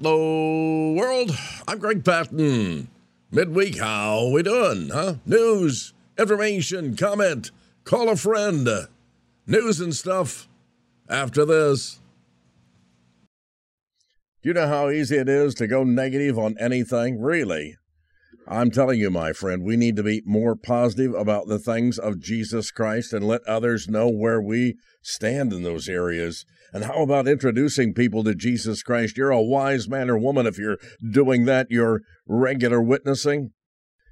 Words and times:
Hello, 0.00 0.92
world. 0.92 1.36
I'm 1.66 1.80
Greg 1.80 2.04
Patten. 2.04 2.86
Midweek, 3.32 3.78
how 3.78 4.28
we 4.28 4.44
doing, 4.44 4.90
huh? 4.90 5.14
News, 5.26 5.92
information, 6.16 6.94
comment, 6.94 7.50
call 7.82 8.08
a 8.08 8.14
friend, 8.14 8.68
news 9.44 9.80
and 9.80 9.92
stuff 9.96 10.46
after 11.10 11.44
this. 11.44 11.98
Do 14.40 14.50
you 14.50 14.54
know 14.54 14.68
how 14.68 14.88
easy 14.88 15.16
it 15.16 15.28
is 15.28 15.52
to 15.56 15.66
go 15.66 15.82
negative 15.82 16.38
on 16.38 16.54
anything? 16.60 17.20
Really? 17.20 17.76
I'm 18.46 18.70
telling 18.70 19.00
you, 19.00 19.10
my 19.10 19.32
friend, 19.32 19.64
we 19.64 19.76
need 19.76 19.96
to 19.96 20.04
be 20.04 20.22
more 20.24 20.54
positive 20.54 21.12
about 21.12 21.48
the 21.48 21.58
things 21.58 21.98
of 21.98 22.20
Jesus 22.20 22.70
Christ 22.70 23.12
and 23.12 23.26
let 23.26 23.42
others 23.48 23.88
know 23.88 24.08
where 24.08 24.40
we 24.40 24.76
stand 25.02 25.52
in 25.52 25.64
those 25.64 25.88
areas. 25.88 26.46
And 26.72 26.84
how 26.84 27.02
about 27.02 27.28
introducing 27.28 27.94
people 27.94 28.24
to 28.24 28.34
Jesus 28.34 28.82
Christ? 28.82 29.16
You're 29.16 29.30
a 29.30 29.42
wise 29.42 29.88
man 29.88 30.10
or 30.10 30.18
woman 30.18 30.46
if 30.46 30.58
you're 30.58 30.78
doing 31.10 31.44
that, 31.46 31.66
you're 31.70 32.02
regular 32.26 32.82
witnessing. 32.82 33.52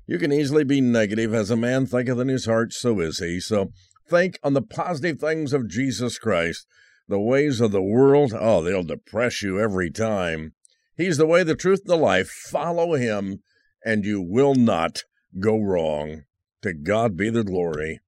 You 0.06 0.18
can 0.18 0.32
easily 0.32 0.64
be 0.64 0.80
negative. 0.80 1.34
As 1.34 1.50
a 1.50 1.56
man 1.56 1.86
thinketh 1.86 2.18
in 2.18 2.28
his 2.28 2.46
heart, 2.46 2.72
so 2.72 3.00
is 3.00 3.18
he. 3.18 3.40
So 3.40 3.72
think 4.08 4.38
on 4.42 4.54
the 4.54 4.62
positive 4.62 5.18
things 5.18 5.52
of 5.52 5.68
Jesus 5.68 6.18
Christ. 6.18 6.66
The 7.08 7.20
ways 7.20 7.60
of 7.60 7.70
the 7.70 7.82
world, 7.82 8.32
oh, 8.34 8.62
they'll 8.62 8.82
depress 8.82 9.42
you 9.42 9.60
every 9.60 9.90
time. 9.90 10.54
He's 10.96 11.18
the 11.18 11.26
way, 11.26 11.44
the 11.44 11.54
truth, 11.54 11.82
and 11.84 11.90
the 11.90 11.96
life. 11.96 12.28
Follow 12.28 12.94
him 12.94 13.40
and 13.84 14.04
you 14.04 14.20
will 14.20 14.54
not 14.54 15.04
go 15.38 15.58
wrong. 15.58 16.24
To 16.62 16.72
God 16.72 17.16
be 17.16 17.30
the 17.30 17.44
glory. 17.44 18.00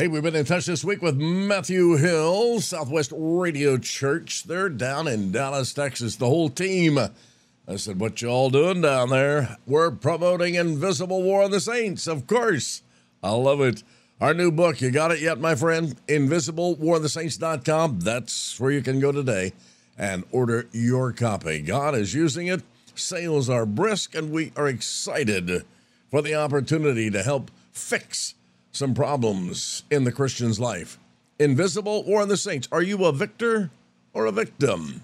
Hey, 0.00 0.08
we've 0.08 0.22
been 0.22 0.34
in 0.34 0.46
touch 0.46 0.64
this 0.64 0.82
week 0.82 1.02
with 1.02 1.18
Matthew 1.18 1.98
Hill, 1.98 2.62
Southwest 2.62 3.12
Radio 3.14 3.76
Church. 3.76 4.44
They're 4.44 4.70
down 4.70 5.06
in 5.06 5.30
Dallas, 5.30 5.74
Texas, 5.74 6.16
the 6.16 6.24
whole 6.24 6.48
team. 6.48 6.96
I 6.96 7.76
said, 7.76 8.00
What 8.00 8.22
y'all 8.22 8.48
doing 8.48 8.80
down 8.80 9.10
there? 9.10 9.58
We're 9.66 9.90
promoting 9.90 10.54
Invisible 10.54 11.22
War 11.22 11.42
of 11.42 11.50
the 11.50 11.60
Saints, 11.60 12.06
of 12.06 12.26
course. 12.26 12.80
I 13.22 13.32
love 13.32 13.60
it. 13.60 13.82
Our 14.22 14.32
new 14.32 14.50
book, 14.50 14.80
you 14.80 14.90
got 14.90 15.10
it 15.10 15.20
yet, 15.20 15.38
my 15.38 15.54
friend? 15.54 15.94
InvisibleWarOfTheSaints.com. 16.06 18.00
That's 18.00 18.58
where 18.58 18.70
you 18.70 18.80
can 18.80 19.00
go 19.00 19.12
today 19.12 19.52
and 19.98 20.24
order 20.32 20.66
your 20.72 21.12
copy. 21.12 21.60
God 21.60 21.94
is 21.94 22.14
using 22.14 22.46
it 22.46 22.62
Sales 22.94 23.50
are 23.50 23.66
brisk, 23.66 24.14
and 24.14 24.30
we 24.30 24.50
are 24.56 24.66
excited 24.66 25.66
for 26.10 26.22
the 26.22 26.36
opportunity 26.36 27.10
to 27.10 27.22
help 27.22 27.50
fix 27.74 28.34
some 28.72 28.94
problems 28.94 29.84
in 29.90 30.04
the 30.04 30.12
Christian's 30.12 30.60
life. 30.60 30.98
Invisible 31.38 32.04
War 32.04 32.22
of 32.22 32.28
the 32.28 32.36
Saints. 32.36 32.68
Are 32.70 32.82
you 32.82 33.04
a 33.04 33.12
victor 33.12 33.70
or 34.12 34.26
a 34.26 34.32
victim? 34.32 35.02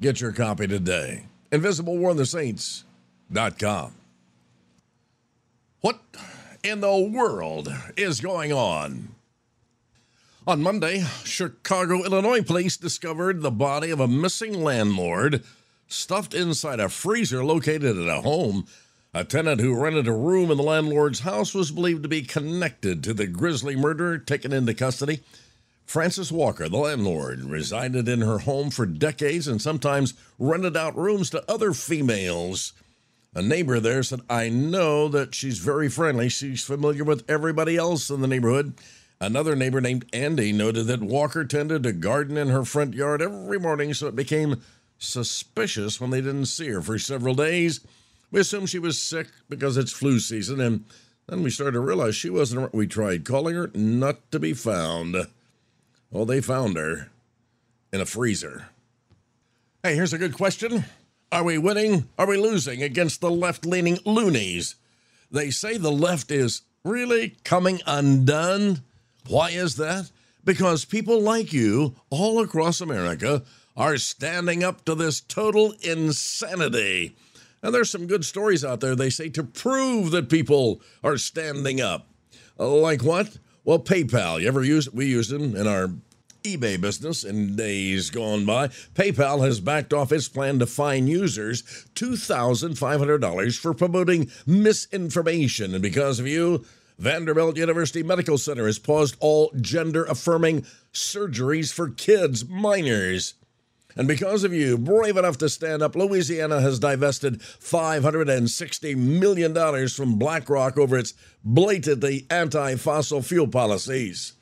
Get 0.00 0.20
your 0.20 0.32
copy 0.32 0.66
today. 0.66 1.26
Invisible 1.50 1.96
War 1.96 2.10
of 2.10 2.16
the 2.16 2.26
Saints.com. 2.26 3.94
What 5.80 6.00
in 6.62 6.80
the 6.80 6.98
world 6.98 7.72
is 7.96 8.20
going 8.20 8.52
on? 8.52 9.14
On 10.46 10.62
Monday, 10.62 11.04
Chicago, 11.24 12.04
Illinois 12.04 12.42
police 12.42 12.76
discovered 12.76 13.42
the 13.42 13.50
body 13.50 13.90
of 13.90 14.00
a 14.00 14.08
missing 14.08 14.62
landlord 14.64 15.44
stuffed 15.86 16.34
inside 16.34 16.80
a 16.80 16.88
freezer 16.88 17.44
located 17.44 17.98
at 17.98 18.08
a 18.08 18.22
home. 18.22 18.66
A 19.14 19.24
tenant 19.24 19.60
who 19.60 19.80
rented 19.80 20.06
a 20.06 20.12
room 20.12 20.50
in 20.50 20.58
the 20.58 20.62
landlord's 20.62 21.20
house 21.20 21.54
was 21.54 21.70
believed 21.70 22.02
to 22.02 22.08
be 22.10 22.22
connected 22.22 23.02
to 23.02 23.14
the 23.14 23.26
grisly 23.26 23.74
murder 23.74 24.18
taken 24.18 24.52
into 24.52 24.74
custody. 24.74 25.22
Frances 25.86 26.30
Walker, 26.30 26.68
the 26.68 26.76
landlord, 26.76 27.44
resided 27.44 28.06
in 28.06 28.20
her 28.20 28.40
home 28.40 28.68
for 28.68 28.84
decades 28.84 29.48
and 29.48 29.62
sometimes 29.62 30.12
rented 30.38 30.76
out 30.76 30.94
rooms 30.94 31.30
to 31.30 31.50
other 31.50 31.72
females. 31.72 32.74
A 33.34 33.40
neighbor 33.40 33.80
there 33.80 34.02
said, 34.02 34.20
I 34.28 34.50
know 34.50 35.08
that 35.08 35.34
she's 35.34 35.58
very 35.58 35.88
friendly. 35.88 36.28
She's 36.28 36.62
familiar 36.62 37.04
with 37.04 37.24
everybody 37.30 37.78
else 37.78 38.10
in 38.10 38.20
the 38.20 38.28
neighborhood. 38.28 38.74
Another 39.20 39.56
neighbor 39.56 39.80
named 39.80 40.04
Andy 40.12 40.52
noted 40.52 40.86
that 40.86 41.00
Walker 41.00 41.46
tended 41.46 41.82
to 41.84 41.92
garden 41.92 42.36
in 42.36 42.48
her 42.48 42.66
front 42.66 42.92
yard 42.92 43.22
every 43.22 43.58
morning, 43.58 43.94
so 43.94 44.06
it 44.06 44.14
became 44.14 44.60
suspicious 44.98 45.98
when 45.98 46.10
they 46.10 46.20
didn't 46.20 46.46
see 46.46 46.68
her 46.68 46.82
for 46.82 46.98
several 46.98 47.34
days. 47.34 47.80
We 48.30 48.40
assumed 48.40 48.68
she 48.68 48.78
was 48.78 49.00
sick 49.00 49.28
because 49.48 49.76
it's 49.76 49.92
flu 49.92 50.18
season, 50.18 50.60
and 50.60 50.84
then 51.26 51.42
we 51.42 51.50
started 51.50 51.72
to 51.72 51.80
realize 51.80 52.14
she 52.14 52.30
wasn't. 52.30 52.74
We 52.74 52.86
tried 52.86 53.24
calling 53.24 53.54
her, 53.54 53.70
not 53.74 54.30
to 54.32 54.38
be 54.38 54.52
found. 54.52 55.16
Well, 56.10 56.26
they 56.26 56.40
found 56.40 56.76
her 56.76 57.10
in 57.92 58.00
a 58.00 58.06
freezer. 58.06 58.68
Hey, 59.82 59.94
here's 59.94 60.12
a 60.12 60.18
good 60.18 60.34
question 60.34 60.84
Are 61.32 61.44
we 61.44 61.56
winning? 61.56 62.08
Are 62.18 62.26
we 62.26 62.36
losing 62.36 62.82
against 62.82 63.20
the 63.20 63.30
left 63.30 63.64
leaning 63.64 63.98
loonies? 64.04 64.74
They 65.30 65.50
say 65.50 65.76
the 65.76 65.90
left 65.90 66.30
is 66.30 66.62
really 66.84 67.36
coming 67.44 67.80
undone. 67.86 68.82
Why 69.26 69.50
is 69.50 69.76
that? 69.76 70.10
Because 70.44 70.84
people 70.84 71.20
like 71.20 71.52
you 71.52 71.94
all 72.08 72.40
across 72.42 72.80
America 72.80 73.42
are 73.76 73.98
standing 73.98 74.64
up 74.64 74.84
to 74.86 74.94
this 74.94 75.20
total 75.20 75.74
insanity. 75.82 77.14
And 77.62 77.74
there's 77.74 77.90
some 77.90 78.06
good 78.06 78.24
stories 78.24 78.64
out 78.64 78.80
there, 78.80 78.94
they 78.94 79.10
say, 79.10 79.28
to 79.30 79.42
prove 79.42 80.10
that 80.12 80.28
people 80.28 80.80
are 81.02 81.18
standing 81.18 81.80
up. 81.80 82.08
Like 82.56 83.02
what? 83.02 83.38
Well, 83.64 83.78
PayPal. 83.78 84.40
You 84.40 84.48
ever 84.48 84.64
use? 84.64 84.90
We 84.92 85.06
used 85.06 85.30
them 85.30 85.56
in 85.56 85.66
our 85.66 85.90
eBay 86.42 86.80
business 86.80 87.24
in 87.24 87.56
days 87.56 88.10
gone 88.10 88.46
by. 88.46 88.68
PayPal 88.68 89.44
has 89.44 89.60
backed 89.60 89.92
off 89.92 90.12
its 90.12 90.28
plan 90.28 90.58
to 90.60 90.66
fine 90.66 91.06
users 91.06 91.62
$2,500 91.94 93.58
for 93.58 93.74
promoting 93.74 94.30
misinformation. 94.46 95.74
And 95.74 95.82
because 95.82 96.20
of 96.20 96.26
you, 96.26 96.64
Vanderbilt 96.98 97.56
University 97.56 98.02
Medical 98.02 98.38
Center 98.38 98.66
has 98.66 98.78
paused 98.78 99.16
all 99.20 99.52
gender 99.60 100.04
affirming 100.04 100.64
surgeries 100.92 101.72
for 101.72 101.90
kids, 101.90 102.48
minors. 102.48 103.34
And 103.98 104.06
because 104.06 104.44
of 104.44 104.54
you, 104.54 104.78
brave 104.78 105.16
enough 105.16 105.38
to 105.38 105.48
stand 105.48 105.82
up, 105.82 105.96
Louisiana 105.96 106.60
has 106.60 106.78
divested 106.78 107.40
$560 107.40 108.96
million 108.96 109.88
from 109.88 110.18
BlackRock 110.20 110.78
over 110.78 110.96
its 110.96 111.14
blatantly 111.42 112.24
anti 112.30 112.76
fossil 112.76 113.22
fuel 113.22 113.48
policies. 113.48 114.34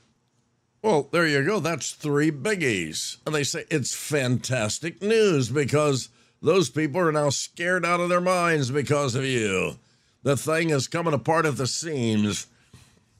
Well, 0.82 1.08
there 1.10 1.26
you 1.26 1.42
go. 1.42 1.58
That's 1.58 1.92
three 1.92 2.30
biggies. 2.30 3.16
And 3.24 3.34
they 3.34 3.44
say 3.44 3.64
it's 3.70 3.94
fantastic 3.94 5.00
news 5.00 5.48
because 5.48 6.10
those 6.42 6.68
people 6.68 7.00
are 7.00 7.10
now 7.10 7.30
scared 7.30 7.86
out 7.86 7.98
of 8.00 8.10
their 8.10 8.20
minds 8.20 8.70
because 8.70 9.14
of 9.14 9.24
you. 9.24 9.78
The 10.22 10.36
thing 10.36 10.68
is 10.68 10.86
coming 10.86 11.14
apart 11.14 11.46
at 11.46 11.56
the 11.56 11.66
seams. 11.66 12.46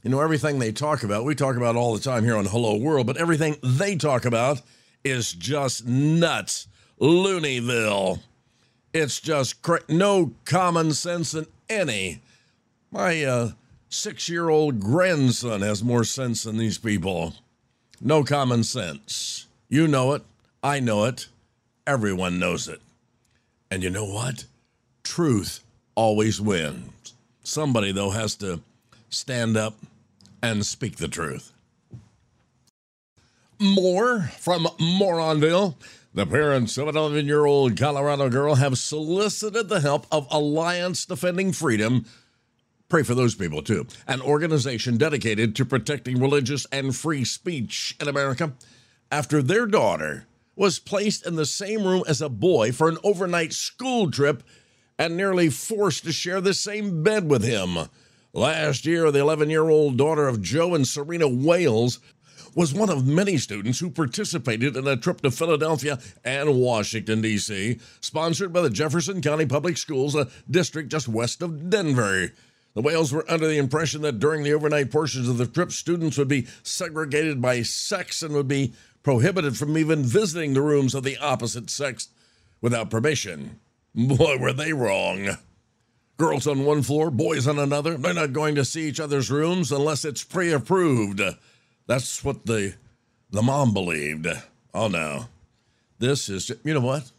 You 0.03 0.11
know, 0.11 0.21
everything 0.21 0.59
they 0.59 0.71
talk 0.71 1.03
about, 1.03 1.25
we 1.25 1.35
talk 1.35 1.57
about 1.57 1.77
all 1.77 1.95
the 1.95 2.01
time 2.01 2.25
here 2.25 2.37
on 2.37 2.45
Hello 2.45 2.77
World, 2.77 3.07
but 3.07 3.17
everything 3.17 3.57
they 3.63 3.97
talk 3.97 4.27
about 4.27 4.61
is 5.07 5.33
just 5.33 5.87
nuts. 5.87 6.69
Looneyville. 7.01 8.21
It's 8.93 9.21
just 9.21 9.57
no 9.89 10.33
common 10.45 10.93
sense 10.93 11.35
in 11.35 11.47
any. 11.69 12.21
My 12.91 13.25
uh, 13.25 13.51
six 13.89 14.29
year 14.29 14.49
old 14.49 14.81
grandson 14.81 15.61
has 15.63 15.85
more 15.85 16.05
sense 16.05 16.45
than 16.45 16.57
these 16.57 16.79
people. 16.79 17.35
No 18.01 18.25
common 18.25 18.65
sense. 18.65 19.47
You 19.69 19.87
know 19.89 20.15
it. 20.15 20.23
I 20.63 20.81
know 20.81 21.05
it. 21.05 21.29
Everyone 21.87 22.39
knows 22.39 22.69
it. 22.69 22.81
And 23.71 23.83
you 23.83 23.91
know 23.91 24.07
what? 24.07 24.45
Truth 25.03 25.61
always 25.95 26.41
wins. 26.41 27.15
Somebody, 27.43 27.93
though, 27.93 28.11
has 28.11 28.35
to 28.37 28.61
stand 29.09 29.57
up 29.57 29.75
and 30.43 30.65
speak 30.65 30.97
the 30.97 31.09
truth. 31.09 31.53
More 33.59 34.23
from 34.39 34.65
Moronville. 34.79 35.77
The 36.13 36.27
parents 36.27 36.77
of 36.77 36.89
an 36.89 36.97
11 36.97 37.27
year 37.27 37.47
old 37.47 37.79
Colorado 37.79 38.29
girl 38.29 38.57
have 38.57 38.79
solicited 38.79 39.69
the 39.69 39.81
help 39.81 40.07
of 40.13 40.27
Alliance 40.31 41.07
Defending 41.07 41.53
Freedom. 41.53 42.05
Pray 42.89 43.03
for 43.03 43.15
those 43.15 43.35
people 43.35 43.63
too. 43.63 43.87
An 44.07 44.21
organization 44.21 44.99
dedicated 44.99 45.57
to 45.57 45.65
protecting 45.65 46.21
religious 46.21 46.67
and 46.71 46.95
free 46.95 47.25
speech 47.25 47.97
in 48.01 48.09
America 48.09 48.53
after 49.11 49.43
their 49.43 49.67
daughter 49.67 50.27
was 50.55 50.79
placed 50.79 51.27
in 51.27 51.37
the 51.37 51.47
same 51.47 51.85
room 51.85 52.03
as 52.07 52.21
a 52.21 52.29
boy 52.29 52.73
for 52.73 52.89
an 52.89 52.99
overnight 53.03 53.53
school 53.53 54.11
trip 54.11 54.43
and 54.99 55.17
nearly 55.17 55.49
forced 55.49 56.05
to 56.05 56.13
share 56.13 56.41
the 56.41 56.55
same 56.55 57.03
bed 57.03 57.29
with 57.29 57.43
him. 57.43 57.89
Last 58.33 58.85
year, 58.85 59.11
the 59.11 59.21
11 59.21 59.49
year 59.49 59.69
old 59.69 59.97
daughter 59.97 60.29
of 60.29 60.43
Joe 60.43 60.75
and 60.75 60.87
Serena 60.87 61.27
Wailes 61.27 62.01
was 62.57 62.73
one 62.73 62.89
of 62.89 63.07
many 63.07 63.37
students 63.37 63.79
who 63.79 63.91
participated 63.91 64.77
in 64.79 64.89
a 64.89 64.97
trip 64.97 65.21
to 65.21 65.31
Philadelphia 65.31 65.99
and 66.25 66.59
Washington, 66.59 67.21
D.C., 67.21 67.79
sponsored 68.01 68.51
by 68.51 68.63
the 68.63 68.71
Jefferson 68.71 69.21
County 69.21 69.45
Public 69.45 69.77
Schools, 69.77 70.15
a 70.15 70.29
district 70.51 70.89
just 70.89 71.07
west 71.07 71.43
of 71.43 71.69
Denver. 71.69 72.33
The 72.73 72.81
Wailes 72.81 73.13
were 73.13 73.31
under 73.31 73.47
the 73.47 73.59
impression 73.59 74.01
that 74.03 74.19
during 74.19 74.43
the 74.43 74.55
overnight 74.55 74.91
portions 74.91 75.29
of 75.29 75.37
the 75.37 75.47
trip, 75.47 75.71
students 75.71 76.17
would 76.17 76.29
be 76.29 76.47
segregated 76.63 77.43
by 77.43 77.61
sex 77.61 78.23
and 78.23 78.33
would 78.35 78.49
be 78.49 78.73
prohibited 79.03 79.59
from 79.59 79.77
even 79.77 80.03
visiting 80.03 80.55
the 80.55 80.63
rooms 80.63 80.95
of 80.95 81.05
the 81.05 81.19
opposite 81.19 81.69
sex 81.69 82.09
without 82.63 82.89
permission. 82.89 83.61
Boy, 83.95 84.39
were 84.39 84.55
they 84.55 84.73
wrong. 84.73 85.37
Girls 86.17 86.47
on 86.47 86.65
one 86.65 86.83
floor, 86.83 87.11
boys 87.11 87.47
on 87.47 87.59
another. 87.59 87.99
They're 87.99 88.15
not 88.15 88.33
going 88.33 88.55
to 88.55 88.65
see 88.65 88.89
each 88.89 89.01
other's 89.01 89.31
rooms 89.31 89.71
unless 89.71 90.07
it's 90.07 90.25
pre 90.25 90.53
approved. 90.53 91.21
That's 91.87 92.25
what 92.25 92.47
the, 92.47 92.75
the 93.31 93.43
mom 93.43 93.73
believed. 93.73 94.27
Oh 94.75 94.89
no. 94.89 95.27
This 95.99 96.29
is, 96.29 96.51
you 96.65 96.75
know 96.75 96.81
what? 96.81 97.11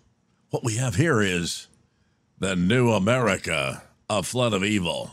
What 0.50 0.64
we 0.64 0.76
have 0.76 0.96
here 0.96 1.22
is 1.22 1.68
the 2.40 2.56
new 2.56 2.92
America, 2.92 3.84
a 4.10 4.24
flood 4.24 4.54
of 4.54 4.64
evil. 4.64 5.12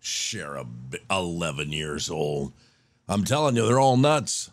Sheriff, 0.00 0.66
11 1.10 1.72
years 1.72 2.08
old. 2.08 2.52
I'm 3.08 3.24
telling 3.24 3.56
you, 3.56 3.66
they're 3.66 3.80
all 3.80 3.96
nuts. 3.96 4.50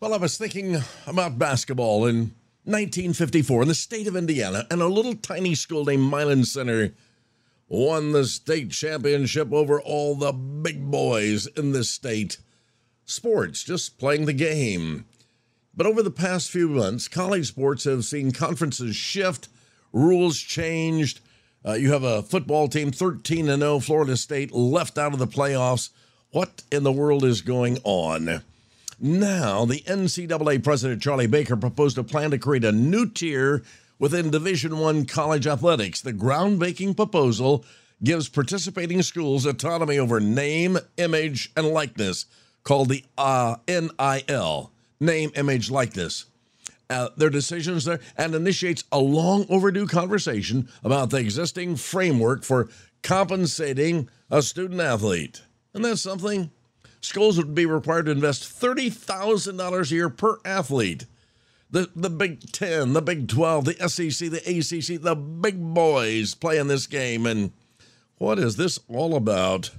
Well, 0.00 0.12
I 0.12 0.18
was 0.18 0.36
thinking 0.36 0.76
about 1.06 1.38
basketball 1.38 2.06
in 2.06 2.34
1954 2.64 3.62
in 3.62 3.68
the 3.68 3.74
state 3.74 4.06
of 4.06 4.16
Indiana, 4.16 4.66
and 4.70 4.82
a 4.82 4.86
little 4.88 5.14
tiny 5.14 5.54
school 5.54 5.84
named 5.84 6.10
Milan 6.10 6.44
Center 6.44 6.92
won 7.68 8.12
the 8.12 8.24
state 8.24 8.70
championship 8.70 9.52
over 9.52 9.80
all 9.80 10.14
the 10.14 10.32
big 10.32 10.90
boys 10.90 11.46
in 11.46 11.72
the 11.72 11.84
state. 11.84 12.38
Sports, 13.04 13.62
just 13.62 13.98
playing 13.98 14.26
the 14.26 14.32
game. 14.32 15.04
But 15.74 15.86
over 15.86 16.02
the 16.02 16.10
past 16.10 16.50
few 16.50 16.68
months, 16.68 17.06
college 17.06 17.48
sports 17.48 17.84
have 17.84 18.04
seen 18.04 18.32
conferences 18.32 18.96
shift, 18.96 19.48
rules 19.92 20.38
changed. 20.38 21.20
Uh, 21.64 21.74
you 21.74 21.92
have 21.92 22.02
a 22.02 22.22
football 22.22 22.68
team 22.68 22.90
13 22.90 23.46
0, 23.46 23.80
Florida 23.80 24.16
State 24.16 24.52
left 24.52 24.98
out 24.98 25.12
of 25.12 25.18
the 25.18 25.26
playoffs. 25.26 25.90
What 26.30 26.62
in 26.72 26.82
the 26.82 26.92
world 26.92 27.24
is 27.24 27.42
going 27.42 27.78
on? 27.84 28.42
Now, 28.98 29.64
the 29.66 29.80
NCAA 29.82 30.64
president 30.64 31.02
Charlie 31.02 31.26
Baker 31.26 31.56
proposed 31.56 31.98
a 31.98 32.02
plan 32.02 32.30
to 32.30 32.38
create 32.38 32.64
a 32.64 32.72
new 32.72 33.08
tier 33.08 33.62
within 33.98 34.30
Division 34.30 34.78
One 34.78 35.04
college 35.04 35.46
athletics. 35.46 36.00
The 36.00 36.12
groundbreaking 36.12 36.96
proposal 36.96 37.64
gives 38.02 38.28
participating 38.28 39.02
schools 39.02 39.46
autonomy 39.46 39.98
over 39.98 40.20
name, 40.20 40.78
image, 40.96 41.50
and 41.56 41.68
likeness, 41.68 42.26
called 42.62 42.88
the 42.88 43.04
uh, 43.16 43.56
NIL 43.68 44.72
name, 45.00 45.30
image, 45.34 45.70
likeness. 45.70 46.26
Uh, 46.88 47.08
their 47.16 47.30
decisions 47.30 47.84
there 47.84 47.98
and 48.16 48.34
initiates 48.34 48.84
a 48.92 48.98
long 48.98 49.44
overdue 49.48 49.86
conversation 49.86 50.68
about 50.84 51.10
the 51.10 51.16
existing 51.16 51.74
framework 51.74 52.44
for 52.44 52.68
compensating 53.02 54.08
a 54.30 54.40
student 54.40 54.80
athlete. 54.80 55.42
And 55.74 55.84
that's 55.84 56.00
something 56.00 56.50
schools 57.00 57.38
would 57.38 57.54
be 57.54 57.66
required 57.66 58.06
to 58.06 58.12
invest 58.12 58.44
$30,000 58.60 59.90
a 59.90 59.94
year 59.94 60.08
per 60.08 60.38
athlete. 60.44 61.06
The, 61.70 61.90
the 61.96 62.10
Big 62.10 62.52
10, 62.52 62.92
the 62.92 63.02
Big 63.02 63.28
12, 63.28 63.64
the 63.64 63.88
SEC, 63.88 64.30
the 64.30 64.38
ACC, 64.38 65.02
the 65.02 65.16
big 65.16 65.60
boys 65.60 66.34
playing 66.34 66.68
this 66.68 66.86
game. 66.86 67.26
And 67.26 67.52
what 68.18 68.38
is 68.38 68.56
this 68.56 68.78
all 68.88 69.16
about? 69.16 69.70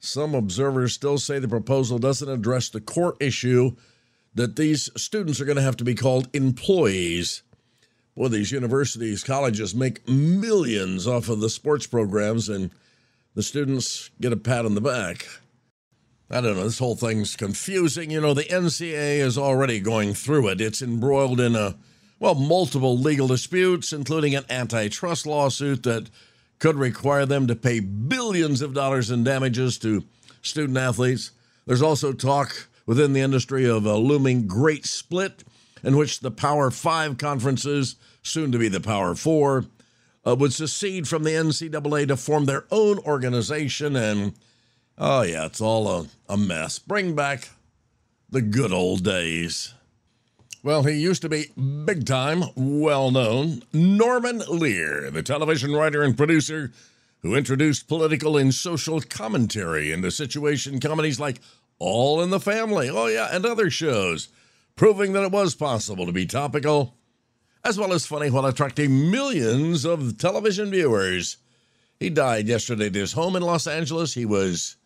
Some 0.00 0.34
observers 0.34 0.92
still 0.92 1.18
say 1.18 1.38
the 1.38 1.46
proposal 1.46 1.98
doesn't 1.98 2.28
address 2.28 2.68
the 2.68 2.80
core 2.80 3.14
issue 3.20 3.76
that 4.34 4.56
these 4.56 4.90
students 4.96 5.40
are 5.40 5.44
going 5.44 5.56
to 5.56 5.62
have 5.62 5.76
to 5.76 5.84
be 5.84 5.94
called 5.94 6.28
employees. 6.32 7.42
Boy, 8.16 8.28
these 8.28 8.52
universities, 8.52 9.22
colleges 9.22 9.74
make 9.74 10.06
millions 10.08 11.06
off 11.06 11.28
of 11.28 11.40
the 11.40 11.48
sports 11.48 11.86
programs, 11.86 12.48
and 12.48 12.70
the 13.34 13.42
students 13.42 14.10
get 14.20 14.32
a 14.32 14.36
pat 14.36 14.66
on 14.66 14.74
the 14.74 14.80
back. 14.80 15.26
I 16.32 16.40
don't 16.40 16.56
know, 16.56 16.64
this 16.64 16.78
whole 16.78 16.96
thing's 16.96 17.36
confusing. 17.36 18.10
You 18.10 18.20
know, 18.20 18.32
the 18.32 18.44
NCAA 18.44 19.18
is 19.18 19.36
already 19.36 19.80
going 19.80 20.14
through 20.14 20.48
it. 20.48 20.62
It's 20.62 20.80
embroiled 20.80 21.40
in 21.40 21.54
a, 21.54 21.76
well, 22.18 22.34
multiple 22.34 22.98
legal 22.98 23.28
disputes, 23.28 23.92
including 23.92 24.34
an 24.34 24.44
antitrust 24.48 25.26
lawsuit 25.26 25.82
that 25.82 26.08
could 26.58 26.76
require 26.76 27.26
them 27.26 27.46
to 27.48 27.54
pay 27.54 27.80
billions 27.80 28.62
of 28.62 28.72
dollars 28.72 29.10
in 29.10 29.24
damages 29.24 29.76
to 29.78 30.04
student 30.40 30.78
athletes. 30.78 31.32
There's 31.66 31.82
also 31.82 32.12
talk 32.14 32.68
within 32.86 33.12
the 33.12 33.20
industry 33.20 33.68
of 33.68 33.84
a 33.84 33.96
looming 33.96 34.46
great 34.46 34.86
split 34.86 35.44
in 35.82 35.96
which 35.96 36.20
the 36.20 36.30
Power 36.30 36.70
Five 36.70 37.18
conferences, 37.18 37.96
soon 38.22 38.52
to 38.52 38.58
be 38.58 38.68
the 38.68 38.80
Power 38.80 39.14
Four, 39.14 39.66
uh, 40.26 40.34
would 40.36 40.52
secede 40.52 41.08
from 41.08 41.24
the 41.24 41.32
NCAA 41.32 42.08
to 42.08 42.16
form 42.16 42.46
their 42.46 42.64
own 42.70 42.98
organization. 43.00 43.96
And 43.96 44.34
oh, 44.98 45.22
yeah, 45.22 45.46
it's 45.46 45.60
all 45.60 45.88
a, 45.88 46.06
a 46.28 46.36
mess. 46.36 46.78
Bring 46.78 47.14
back 47.14 47.50
the 48.30 48.42
good 48.42 48.72
old 48.72 49.04
days. 49.04 49.74
Well, 50.62 50.84
he 50.84 50.92
used 50.92 51.22
to 51.22 51.28
be 51.28 51.46
big 51.84 52.06
time, 52.06 52.44
well 52.54 53.10
known 53.10 53.62
Norman 53.72 54.42
Lear, 54.48 55.10
the 55.10 55.22
television 55.22 55.72
writer 55.72 56.02
and 56.02 56.16
producer 56.16 56.72
who 57.22 57.34
introduced 57.34 57.88
political 57.88 58.36
and 58.36 58.54
social 58.54 59.00
commentary 59.00 59.92
into 59.92 60.10
situation 60.10 60.80
comedies 60.80 61.20
like 61.20 61.40
all 61.78 62.22
in 62.22 62.30
the 62.30 62.40
Family, 62.40 62.88
oh 62.88 63.06
yeah, 63.06 63.28
and 63.32 63.44
other 63.44 63.70
shows, 63.70 64.28
proving 64.76 65.12
that 65.12 65.24
it 65.24 65.32
was 65.32 65.54
possible 65.54 66.06
to 66.06 66.12
be 66.12 66.26
topical 66.26 66.94
as 67.64 67.78
well 67.78 67.92
as 67.92 68.06
funny 68.06 68.30
while 68.30 68.46
attracting 68.46 69.10
millions 69.10 69.84
of 69.84 70.18
television 70.18 70.70
viewers. 70.70 71.36
He 71.98 72.10
died 72.10 72.48
yesterday 72.48 72.86
at 72.86 72.94
his 72.94 73.12
home 73.12 73.36
in 73.36 73.42
Los 73.42 73.66
Angeles. 73.66 74.14
He 74.14 74.24
was 74.24 74.76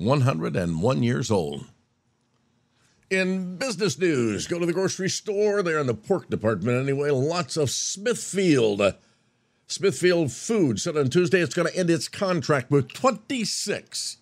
101 0.00 1.02
years 1.02 1.30
old. 1.30 1.66
In 3.10 3.56
business 3.56 3.98
news, 3.98 4.46
go 4.46 4.58
to 4.58 4.64
the 4.64 4.72
grocery 4.72 5.10
store. 5.10 5.62
They're 5.62 5.78
in 5.78 5.86
the 5.86 5.94
pork 5.94 6.30
department 6.30 6.82
anyway. 6.82 7.10
Lots 7.10 7.56
of 7.56 7.70
Smithfield. 7.70 8.94
Smithfield 9.66 10.32
Food 10.32 10.80
said 10.80 10.96
on 10.96 11.10
Tuesday 11.10 11.40
it's 11.40 11.54
going 11.54 11.68
to 11.68 11.76
end 11.76 11.90
its 11.90 12.08
contract 12.08 12.70
with 12.70 12.92
26 12.92 14.16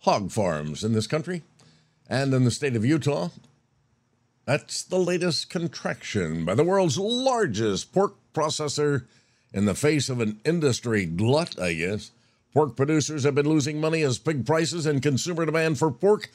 hog 0.00 0.30
farms 0.30 0.84
in 0.84 0.92
this 0.92 1.06
country. 1.06 1.42
And 2.08 2.34
in 2.34 2.44
the 2.44 2.50
state 2.50 2.76
of 2.76 2.84
Utah, 2.84 3.30
that's 4.44 4.82
the 4.82 4.98
latest 4.98 5.48
contraction 5.48 6.44
by 6.44 6.54
the 6.54 6.64
world's 6.64 6.98
largest 6.98 7.92
pork 7.92 8.16
processor 8.34 9.06
in 9.54 9.64
the 9.64 9.74
face 9.74 10.08
of 10.10 10.20
an 10.20 10.40
industry 10.44 11.06
glut, 11.06 11.58
I 11.58 11.72
guess. 11.74 12.10
Pork 12.52 12.76
producers 12.76 13.24
have 13.24 13.34
been 13.34 13.48
losing 13.48 13.80
money 13.80 14.02
as 14.02 14.18
pig 14.18 14.44
prices 14.44 14.84
and 14.84 15.02
consumer 15.02 15.46
demand 15.46 15.78
for 15.78 15.90
pork 15.90 16.30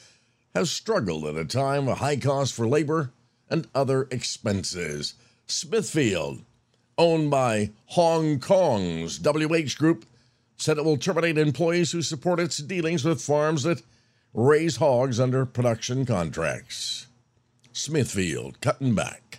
has 0.54 0.70
struggled 0.70 1.24
at 1.24 1.36
a 1.36 1.44
time 1.44 1.88
of 1.88 1.98
high 1.98 2.16
cost 2.16 2.54
for 2.54 2.66
labor 2.66 3.12
and 3.48 3.68
other 3.74 4.08
expenses. 4.10 5.14
Smithfield, 5.46 6.42
owned 6.96 7.30
by 7.30 7.70
Hong 7.86 8.40
Kong's 8.40 9.18
WH 9.18 9.78
Group, 9.78 10.04
said 10.56 10.76
it 10.76 10.84
will 10.84 10.96
terminate 10.96 11.38
employees 11.38 11.92
who 11.92 12.02
support 12.02 12.40
its 12.40 12.58
dealings 12.58 13.04
with 13.04 13.22
farms 13.22 13.62
that 13.62 13.82
raise 14.34 14.76
hogs 14.76 15.20
under 15.20 15.46
production 15.46 16.04
contracts. 16.04 17.06
Smithfield 17.72 18.60
cutting 18.60 18.94
back. 18.94 19.38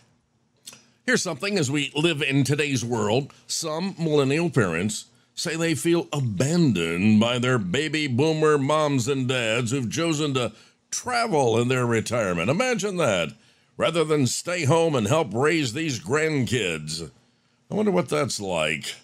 Here's 1.05 1.21
something 1.21 1.57
as 1.57 1.69
we 1.69 1.91
live 1.93 2.21
in 2.21 2.45
today's 2.45 2.85
world 2.85 3.33
some 3.47 3.95
millennial 3.97 4.49
parents 4.49 5.05
say 5.39 5.55
they 5.55 5.73
feel 5.73 6.07
abandoned 6.11 7.17
by 7.19 7.39
their 7.39 7.57
baby 7.57 8.07
boomer 8.07 8.57
moms 8.57 9.07
and 9.07 9.27
dads 9.27 9.71
who've 9.71 9.89
chosen 9.89 10.33
to 10.33 10.51
travel 10.91 11.57
in 11.57 11.69
their 11.69 11.85
retirement. 11.85 12.49
Imagine 12.49 12.97
that, 12.97 13.29
rather 13.77 14.03
than 14.03 14.27
stay 14.27 14.65
home 14.65 14.95
and 14.95 15.07
help 15.07 15.33
raise 15.33 15.71
these 15.71 15.99
grandkids. 15.99 17.09
I 17.71 17.75
wonder 17.75 17.91
what 17.91 18.09
that's 18.09 18.41
like. 18.41 18.95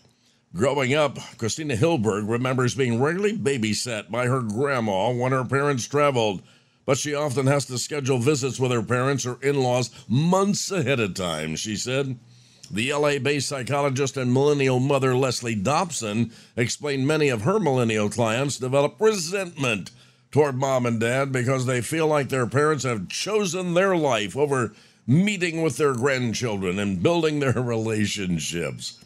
Growing 0.54 0.94
up, 0.94 1.18
Christina 1.38 1.75
Hilberg 1.75 2.30
remembers 2.30 2.75
being 2.75 3.01
regularly 3.01 3.38
babysat 3.38 4.12
by 4.12 4.27
her 4.27 4.42
grandma 4.42 5.12
when 5.12 5.32
her 5.32 5.46
parents 5.46 5.88
traveled, 5.88 6.42
but 6.86 6.98
she 6.98 7.13
often 7.13 7.48
has 7.48 7.65
to 7.68 7.77
schedule 7.77 8.18
visits 8.18 8.60
with 8.60 8.72
her 8.72 8.84
parents 8.84 9.25
or 9.25 9.38
in 9.42 9.62
laws 9.62 9.89
months 10.10 10.70
ahead 10.70 11.00
of 11.00 11.13
time, 11.13 11.56
she 11.56 11.77
said. 11.77 12.20
The 12.65 12.93
LA 12.93 13.19
based 13.19 13.48
psychologist 13.48 14.17
and 14.17 14.34
millennial 14.34 14.79
mother 14.79 15.15
Leslie 15.15 15.55
Dobson 15.55 16.31
explained 16.55 17.07
many 17.07 17.29
of 17.29 17.41
her 17.41 17.60
millennial 17.60 18.10
clients 18.10 18.57
develop 18.57 19.00
resentment 19.00 19.91
toward 20.31 20.57
mom 20.57 20.86
and 20.86 21.00
dad 21.00 21.31
because 21.31 21.65
they 21.65 21.81
feel 21.81 22.07
like 22.07 22.29
their 22.29 22.48
parents 22.48 22.84
have 22.84 23.07
chosen 23.07 23.74
their 23.74 23.95
life 23.95 24.36
over 24.36 24.74
meeting 25.07 25.62
with 25.62 25.77
their 25.77 25.93
grandchildren 25.93 26.79
and 26.79 27.01
building 27.01 27.39
their 27.39 27.53
relationships. 27.62 29.03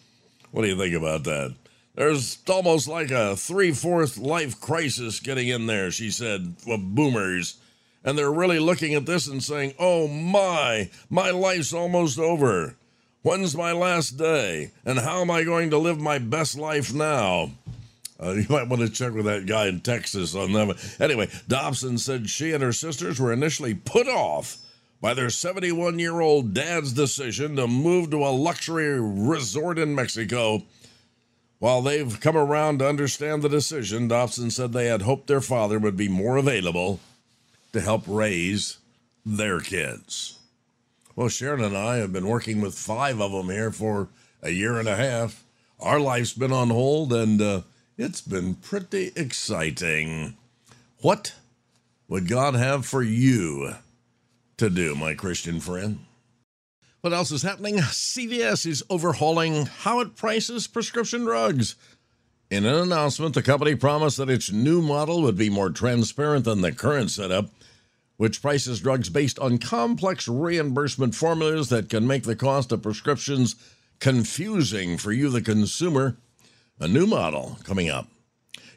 What 0.51 0.63
do 0.63 0.69
you 0.69 0.77
think 0.77 0.95
about 0.95 1.23
that? 1.25 1.55
There's 1.95 2.37
almost 2.49 2.87
like 2.87 3.11
a 3.11 3.35
three 3.35 3.71
fourth 3.71 4.17
life 4.17 4.59
crisis 4.61 5.19
getting 5.19 5.49
in 5.49 5.67
there, 5.67 5.91
she 5.91 6.09
said, 6.09 6.55
of 6.67 6.95
boomers. 6.95 7.57
And 8.03 8.17
they're 8.17 8.31
really 8.31 8.59
looking 8.59 8.93
at 8.95 9.05
this 9.05 9.27
and 9.27 9.43
saying, 9.43 9.73
oh 9.77 10.07
my, 10.07 10.89
my 11.09 11.31
life's 11.31 11.73
almost 11.73 12.17
over. 12.17 12.75
When's 13.21 13.55
my 13.55 13.73
last 13.73 14.11
day? 14.11 14.71
And 14.85 14.97
how 14.97 15.19
am 15.19 15.29
I 15.29 15.43
going 15.43 15.71
to 15.71 15.77
live 15.77 15.99
my 15.99 16.19
best 16.19 16.57
life 16.57 16.93
now? 16.93 17.51
Uh, 18.21 18.31
you 18.31 18.45
might 18.49 18.69
want 18.69 18.81
to 18.81 18.89
check 18.89 19.13
with 19.13 19.25
that 19.25 19.45
guy 19.45 19.67
in 19.67 19.81
Texas 19.81 20.35
on 20.35 20.53
that. 20.53 20.95
Anyway, 20.99 21.29
Dobson 21.47 21.97
said 21.97 22.29
she 22.29 22.53
and 22.53 22.63
her 22.63 22.71
sisters 22.71 23.19
were 23.19 23.33
initially 23.33 23.73
put 23.73 24.07
off 24.07 24.57
by 25.01 25.13
their 25.13 25.29
71 25.29 25.99
year 25.99 26.21
old 26.21 26.53
dad's 26.53 26.93
decision 26.93 27.57
to 27.57 27.67
move 27.67 28.09
to 28.11 28.25
a 28.25 28.29
luxury 28.31 28.99
resort 28.99 29.77
in 29.77 29.95
Mexico. 29.95 30.63
While 31.59 31.81
they've 31.81 32.19
come 32.21 32.37
around 32.37 32.79
to 32.79 32.87
understand 32.87 33.41
the 33.41 33.49
decision, 33.49 34.07
Dobson 34.07 34.49
said 34.49 34.71
they 34.71 34.85
had 34.85 35.01
hoped 35.01 35.27
their 35.27 35.41
father 35.41 35.77
would 35.77 35.97
be 35.97 36.07
more 36.07 36.37
available 36.37 37.01
to 37.73 37.81
help 37.81 38.03
raise 38.07 38.77
their 39.25 39.59
kids. 39.59 40.38
Well, 41.19 41.27
Sharon 41.27 41.61
and 41.61 41.75
I 41.75 41.97
have 41.97 42.13
been 42.13 42.29
working 42.29 42.61
with 42.61 42.75
five 42.75 43.19
of 43.19 43.33
them 43.33 43.49
here 43.49 43.71
for 43.71 44.07
a 44.41 44.51
year 44.51 44.79
and 44.79 44.87
a 44.87 44.95
half. 44.95 45.43
Our 45.77 45.99
life's 45.99 46.31
been 46.31 46.53
on 46.53 46.69
hold, 46.69 47.11
and 47.11 47.41
uh, 47.41 47.61
it's 47.97 48.21
been 48.21 48.55
pretty 48.55 49.11
exciting. 49.17 50.37
What 51.01 51.33
would 52.07 52.29
God 52.29 52.55
have 52.55 52.85
for 52.85 53.03
you 53.03 53.73
to 54.55 54.69
do, 54.69 54.95
my 54.95 55.13
Christian 55.13 55.59
friend? 55.59 56.05
What 57.01 57.11
else 57.11 57.31
is 57.31 57.43
happening? 57.43 57.79
CVS 57.79 58.65
is 58.65 58.85
overhauling 58.89 59.65
how 59.65 59.99
it 59.99 60.15
prices 60.15 60.67
prescription 60.67 61.25
drugs. 61.25 61.75
In 62.49 62.65
an 62.65 62.75
announcement, 62.75 63.35
the 63.35 63.43
company 63.43 63.75
promised 63.75 64.15
that 64.19 64.29
its 64.29 64.53
new 64.53 64.81
model 64.81 65.21
would 65.23 65.37
be 65.37 65.49
more 65.49 65.69
transparent 65.69 66.45
than 66.45 66.61
the 66.61 66.71
current 66.71 67.11
setup, 67.11 67.49
which 68.19 68.41
prices 68.41 68.81
drugs 68.81 69.07
based 69.07 69.39
on 69.39 69.57
complex 69.57 70.27
reimbursement 70.27 71.15
formulas 71.15 71.69
that 71.69 71.87
can 71.87 72.05
make 72.05 72.23
the 72.23 72.35
cost 72.35 72.69
of 72.73 72.83
prescriptions 72.83 73.55
confusing 73.99 74.97
for 74.97 75.13
you, 75.13 75.29
the 75.29 75.41
consumer. 75.41 76.17
A 76.81 76.87
new 76.89 77.07
model 77.07 77.57
coming 77.63 77.89
up. 77.89 78.09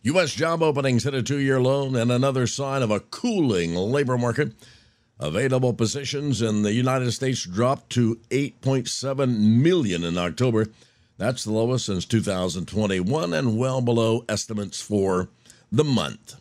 U.S. 0.02 0.32
job 0.32 0.62
openings 0.62 1.02
hit 1.02 1.14
a 1.14 1.24
two 1.24 1.40
year 1.40 1.60
low 1.60 1.92
and 1.92 2.12
another 2.12 2.46
sign 2.46 2.82
of 2.82 2.92
a 2.92 3.00
cooling 3.00 3.74
labor 3.74 4.16
market. 4.16 4.52
Available 5.18 5.74
positions 5.74 6.40
in 6.40 6.62
the 6.62 6.72
United 6.72 7.10
States 7.10 7.44
dropped 7.44 7.90
to 7.90 8.20
8.7 8.30 9.38
million 9.60 10.04
in 10.04 10.18
October. 10.18 10.68
That's 11.18 11.42
the 11.42 11.50
lowest 11.52 11.86
since 11.86 12.04
2021 12.04 13.34
and 13.34 13.58
well 13.58 13.80
below 13.80 14.24
estimates 14.28 14.80
for 14.80 15.30
the 15.72 15.82
month. 15.82 16.36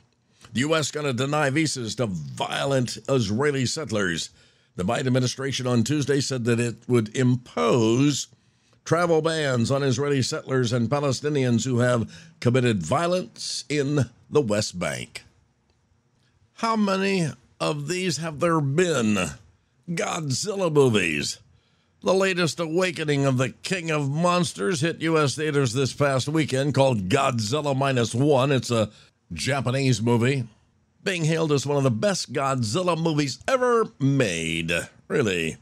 The 0.54 0.62
U.S. 0.62 0.92
going 0.92 1.06
to 1.06 1.14
deny 1.14 1.50
visas 1.50 1.96
to 1.96 2.08
violent 2.08 2.98
Israeli 3.08 3.66
settlers. 3.66 4.30
The 4.76 4.84
Biden 4.84 5.08
administration 5.08 5.66
on 5.66 5.84
Tuesday 5.84 6.20
said 6.20 6.46
that 6.46 6.60
it 6.60 6.76
would 6.88 7.16
impose 7.16 8.28
travel 8.84 9.22
bans 9.22 9.72
on 9.72 9.84
Israeli 9.84 10.22
settlers 10.22 10.74
and 10.74 10.90
Palestinians 10.90 11.66
who 11.66 11.80
have 11.80 12.12
committed 12.40 12.84
violence 12.84 13.64
in 13.70 14.10
the 14.30 14.42
West 14.42 14.78
Bank. 14.80 15.24
How 16.56 16.76
many 16.76 17.30
of 17.60 17.88
these 17.88 18.18
have 18.18 18.40
there 18.40 18.62
been? 18.62 19.18
Godzilla 19.90 20.72
movies. 20.72 21.40
The 22.04 22.14
latest 22.14 22.60
awakening 22.60 23.26
of 23.26 23.38
the 23.38 23.50
King 23.50 23.92
of 23.92 24.10
Monsters 24.10 24.82
hit 24.82 25.02
U.S. 25.02 25.36
theaters 25.36 25.74
this 25.74 25.94
past 25.94 26.28
weekend 26.28 26.74
called 26.74 27.10
Godzilla 27.10 27.78
Minus 27.78 28.16
One. 28.16 28.52
It's 28.52 28.72
a 28.72 28.90
Japanese 29.34 30.02
movie 30.02 30.48
being 31.04 31.26
hailed 31.26 31.52
as 31.52 31.66
one 31.66 31.78
of 31.78 31.84
the 31.84 31.92
best 31.92 32.34
Godzilla 32.34 32.98
movies 32.98 33.40
ever 33.48 33.88
made. 34.00 34.72
Really. 35.08 35.58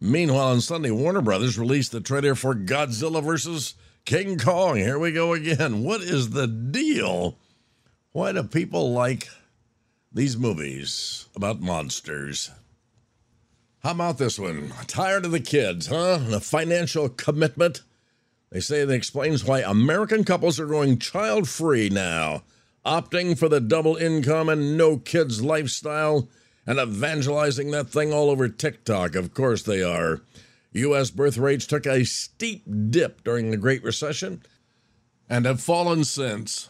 Meanwhile, 0.00 0.48
on 0.48 0.60
Sunday, 0.60 0.90
Warner 0.90 1.22
Brothers 1.22 1.58
released 1.58 1.92
the 1.92 2.00
trailer 2.00 2.34
for 2.34 2.54
Godzilla 2.54 3.22
vs. 3.22 3.74
King 4.04 4.38
Kong. 4.38 4.76
Here 4.76 4.98
we 4.98 5.12
go 5.12 5.32
again. 5.32 5.82
What 5.82 6.00
is 6.00 6.30
the 6.30 6.46
deal? 6.46 7.38
Why 8.12 8.32
do 8.32 8.42
people 8.44 8.92
like 8.92 9.28
these 10.12 10.36
movies 10.36 11.28
about 11.34 11.60
monsters? 11.60 12.50
How 13.80 13.90
about 13.92 14.18
this 14.18 14.38
one? 14.38 14.72
Tired 14.86 15.24
of 15.24 15.32
the 15.32 15.40
kids, 15.40 15.88
huh? 15.88 16.18
The 16.18 16.40
financial 16.40 17.08
commitment. 17.08 17.82
They 18.50 18.60
say 18.60 18.84
that 18.84 18.94
explains 18.94 19.44
why 19.44 19.60
American 19.60 20.24
couples 20.24 20.58
are 20.60 20.66
going 20.66 20.98
child 20.98 21.48
free 21.48 21.88
now, 21.88 22.42
opting 22.86 23.36
for 23.36 23.48
the 23.48 23.60
double 23.60 23.96
income 23.96 24.48
and 24.48 24.78
no 24.78 24.96
kids 24.96 25.42
lifestyle 25.42 26.28
and 26.66 26.78
evangelizing 26.78 27.70
that 27.72 27.88
thing 27.88 28.12
all 28.12 28.30
over 28.30 28.48
TikTok. 28.48 29.14
Of 29.14 29.34
course 29.34 29.62
they 29.62 29.82
are. 29.82 30.22
U.S. 30.72 31.10
birth 31.10 31.36
rates 31.36 31.66
took 31.66 31.86
a 31.86 32.04
steep 32.04 32.64
dip 32.90 33.24
during 33.24 33.50
the 33.50 33.56
Great 33.56 33.82
Recession 33.82 34.42
and 35.28 35.44
have 35.46 35.60
fallen 35.60 36.04
since. 36.04 36.68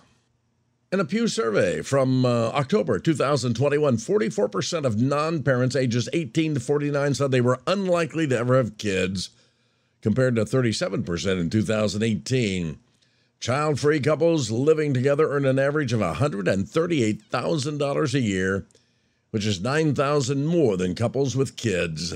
In 0.93 1.01
a 1.01 1.05
Pew 1.05 1.27
survey 1.27 1.83
from 1.83 2.25
uh, 2.25 2.49
October 2.51 2.99
2021, 2.99 3.97
44% 3.97 4.85
of 4.85 5.01
non 5.01 5.43
parents 5.43 5.75
ages 5.75 6.09
18 6.13 6.55
to 6.55 6.61
49 6.61 7.15
said 7.15 7.31
they 7.31 7.41
were 7.41 7.61
unlikely 7.67 8.27
to 8.29 8.39
ever 8.39 8.57
have 8.57 8.79
kids, 8.79 9.31
compared 10.01 10.37
to 10.37 10.45
37% 10.45 11.41
in 11.41 11.51
2018. 11.51 12.79
Child 13.40 13.81
free 13.81 14.00
couples 14.00 14.50
living 14.50 14.95
together 14.95 15.31
earn 15.31 15.45
an 15.45 15.59
average 15.59 15.93
of 15.93 16.00
$138,000 16.00 18.14
a 18.14 18.21
year 18.21 18.64
which 19.31 19.45
is 19.45 19.61
9,000 19.61 20.47
more 20.47 20.78
than 20.78 20.95
couples 20.95 21.37
with 21.37 21.57
kids. 21.57 22.14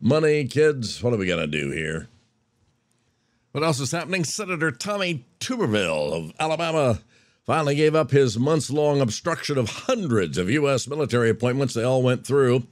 Money, 0.00 0.46
kids, 0.46 1.02
what 1.02 1.14
are 1.14 1.16
we 1.16 1.26
going 1.26 1.40
to 1.40 1.46
do 1.46 1.70
here? 1.70 2.08
What 3.52 3.64
else 3.64 3.80
is 3.80 3.92
happening? 3.92 4.24
Senator 4.24 4.70
Tommy 4.70 5.24
Tuberville 5.40 6.12
of 6.12 6.32
Alabama 6.38 7.00
finally 7.46 7.74
gave 7.74 7.94
up 7.94 8.10
his 8.10 8.38
months 8.38 8.70
long 8.70 9.00
obstruction 9.00 9.56
of 9.56 9.70
hundreds 9.70 10.36
of 10.36 10.50
U.S. 10.50 10.86
military 10.86 11.30
appointments 11.30 11.72
they 11.72 11.84
all 11.84 12.02
went 12.02 12.26
through. 12.26 12.66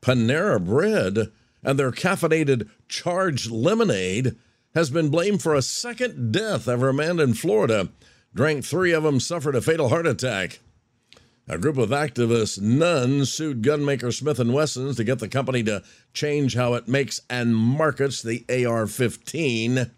Panera 0.00 0.58
Bread 0.58 1.30
and 1.62 1.78
their 1.78 1.92
caffeinated 1.92 2.68
charged 2.88 3.48
lemonade 3.50 4.34
has 4.74 4.90
been 4.90 5.08
blamed 5.08 5.42
for 5.42 5.54
a 5.54 5.62
second 5.62 6.32
death 6.32 6.68
of 6.68 6.82
a 6.82 6.92
man 6.92 7.18
in 7.18 7.34
Florida. 7.34 7.88
Drank 8.34 8.64
three 8.64 8.92
of 8.92 9.02
them, 9.02 9.20
suffered 9.20 9.56
a 9.56 9.60
fatal 9.60 9.88
heart 9.88 10.06
attack. 10.06 10.60
A 11.48 11.58
group 11.58 11.78
of 11.78 11.90
activists, 11.90 12.60
nuns, 12.60 13.32
sued 13.32 13.62
gunmaker 13.62 14.14
Smith 14.14 14.38
& 14.38 14.46
Wessons 14.52 14.96
to 14.96 15.04
get 15.04 15.18
the 15.18 15.28
company 15.28 15.64
to 15.64 15.82
change 16.12 16.54
how 16.54 16.74
it 16.74 16.86
makes 16.86 17.20
and 17.28 17.56
markets 17.56 18.22
the 18.22 18.44
AR-15. 18.48 19.90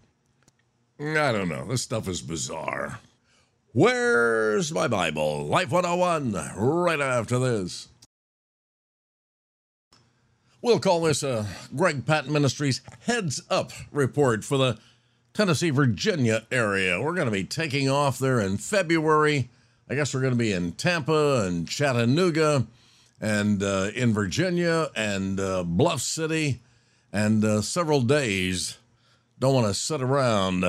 I 0.99 1.33
don't 1.33 1.49
know. 1.49 1.67
This 1.67 1.83
stuff 1.83 2.09
is 2.09 2.23
bizarre. 2.23 3.01
Where's 3.73 4.73
my 4.73 4.89
Bible? 4.89 5.45
Life 5.47 5.71
101, 5.71 6.33
right 6.57 7.01
after 7.01 7.39
this. 7.39 7.89
We'll 10.63 10.79
call 10.79 11.03
this 11.03 11.23
a 11.23 11.47
Greg 11.77 12.07
Patten 12.07 12.33
Ministries 12.33 12.81
Heads 13.01 13.43
Up 13.51 13.73
report 13.91 14.45
for 14.45 14.57
the 14.57 14.79
Tennessee, 15.35 15.71
Virginia 15.71 16.47
area. 16.51 17.01
We're 17.03 17.15
going 17.15 17.27
to 17.27 17.33
be 17.33 17.45
taking 17.45 17.91
off 17.91 18.19
there 18.19 18.41
in 18.41 18.57
February 18.57 19.51
I 19.93 19.95
guess 19.95 20.15
we're 20.15 20.23
going 20.23 20.33
to 20.33 20.39
be 20.39 20.53
in 20.53 20.73
Tampa 20.73 21.45
and 21.45 21.69
Chattanooga 21.69 22.67
and 23.21 23.63
uh, 23.63 23.91
in 23.95 24.15
Virginia 24.15 24.89
and 24.97 25.39
uh, 25.39 25.65
Bluff 25.65 26.01
City 26.01 26.61
and 27.13 27.45
uh, 27.45 27.61
several 27.61 28.01
days. 28.01 28.79
Don't 29.39 29.55
want 29.55 29.67
to 29.67 29.75
sit 29.75 30.01
around. 30.01 30.65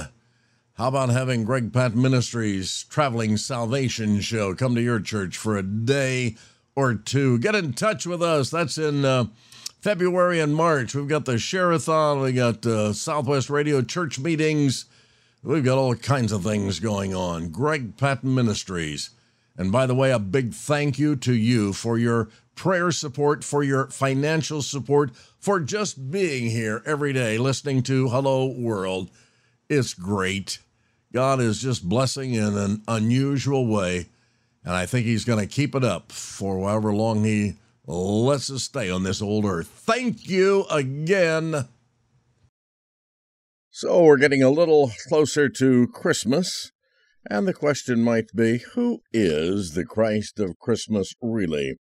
How 0.73 0.89
about 0.89 1.07
having 1.07 1.45
Greg 1.45 1.71
Pat 1.71 1.95
Ministries 1.95 2.83
Traveling 2.89 3.37
Salvation 3.37 4.19
Show 4.19 4.55
come 4.55 4.75
to 4.75 4.81
your 4.81 4.99
church 4.99 5.37
for 5.37 5.55
a 5.55 5.63
day 5.63 6.35
or 6.75 6.93
two? 6.93 7.37
Get 7.37 7.55
in 7.55 7.71
touch 7.71 8.05
with 8.05 8.21
us. 8.21 8.49
That's 8.49 8.77
in 8.77 9.05
uh, 9.05 9.27
February 9.83 10.39
and 10.39 10.55
March. 10.55 10.95
We've 10.95 11.09
got 11.09 11.25
the 11.25 11.37
Share-a-thon, 11.37 12.21
we 12.21 12.31
got 12.31 12.65
uh, 12.65 12.93
Southwest 12.93 13.49
Radio 13.49 13.81
church 13.81 14.17
meetings. 14.17 14.85
We've 15.43 15.65
got 15.65 15.77
all 15.77 15.93
kinds 15.95 16.31
of 16.31 16.43
things 16.43 16.79
going 16.79 17.13
on. 17.13 17.49
Greg 17.49 17.97
Patten 17.97 18.33
Ministries. 18.33 19.09
And 19.57 19.73
by 19.73 19.85
the 19.85 19.93
way, 19.93 20.11
a 20.11 20.19
big 20.19 20.53
thank 20.53 20.97
you 20.97 21.17
to 21.17 21.33
you 21.33 21.73
for 21.73 21.97
your 21.97 22.29
prayer 22.55 22.93
support, 22.93 23.43
for 23.43 23.61
your 23.61 23.87
financial 23.87 24.61
support, 24.61 25.11
for 25.37 25.59
just 25.59 26.09
being 26.09 26.49
here 26.49 26.81
every 26.85 27.11
day 27.11 27.37
listening 27.37 27.83
to 27.83 28.07
Hello 28.07 28.45
World. 28.45 29.11
It's 29.67 29.93
great. 29.93 30.59
God 31.11 31.41
is 31.41 31.61
just 31.61 31.89
blessing 31.89 32.35
in 32.35 32.57
an 32.57 32.83
unusual 32.87 33.67
way. 33.67 34.07
And 34.63 34.73
I 34.73 34.85
think 34.85 35.05
He's 35.05 35.25
going 35.25 35.45
to 35.45 35.45
keep 35.45 35.75
it 35.75 35.83
up 35.83 36.13
for 36.13 36.61
however 36.61 36.93
long 36.93 37.25
He 37.25 37.55
lets 37.85 38.49
us 38.49 38.55
just 38.55 38.65
stay 38.65 38.89
on 38.89 39.03
this 39.03 39.21
old 39.21 39.45
earth. 39.45 39.67
Thank 39.67 40.27
you 40.27 40.65
again. 40.71 41.67
So 43.71 44.03
we're 44.03 44.17
getting 44.17 44.43
a 44.43 44.49
little 44.49 44.91
closer 45.07 45.49
to 45.49 45.87
Christmas, 45.87 46.71
and 47.29 47.47
the 47.47 47.53
question 47.53 48.03
might 48.03 48.29
be 48.35 48.59
who 48.75 49.01
is 49.11 49.73
the 49.73 49.83
Christ 49.83 50.39
of 50.39 50.59
Christmas 50.59 51.13
really? 51.21 51.75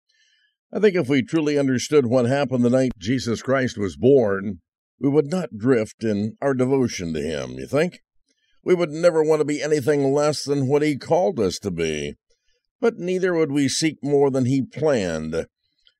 I 0.71 0.79
think 0.79 0.95
if 0.95 1.09
we 1.09 1.23
truly 1.23 1.57
understood 1.57 2.05
what 2.05 2.25
happened 2.25 2.63
the 2.63 2.69
night 2.69 2.91
Jesus 2.99 3.41
Christ 3.41 3.77
was 3.77 3.97
born, 3.97 4.59
we 4.99 5.09
would 5.09 5.31
not 5.31 5.57
drift 5.57 6.03
in 6.03 6.37
our 6.41 6.53
devotion 6.53 7.13
to 7.13 7.21
him, 7.21 7.53
you 7.53 7.65
think? 7.65 8.01
We 8.63 8.75
would 8.75 8.91
never 8.91 9.23
want 9.23 9.39
to 9.39 9.45
be 9.45 9.63
anything 9.63 10.13
less 10.13 10.43
than 10.43 10.67
what 10.67 10.83
he 10.83 10.95
called 10.95 11.39
us 11.39 11.57
to 11.59 11.71
be. 11.71 12.15
But 12.79 12.97
neither 12.97 13.33
would 13.33 13.51
we 13.51 13.67
seek 13.67 13.97
more 14.03 14.29
than 14.29 14.45
he 14.45 14.61
planned. 14.61 15.47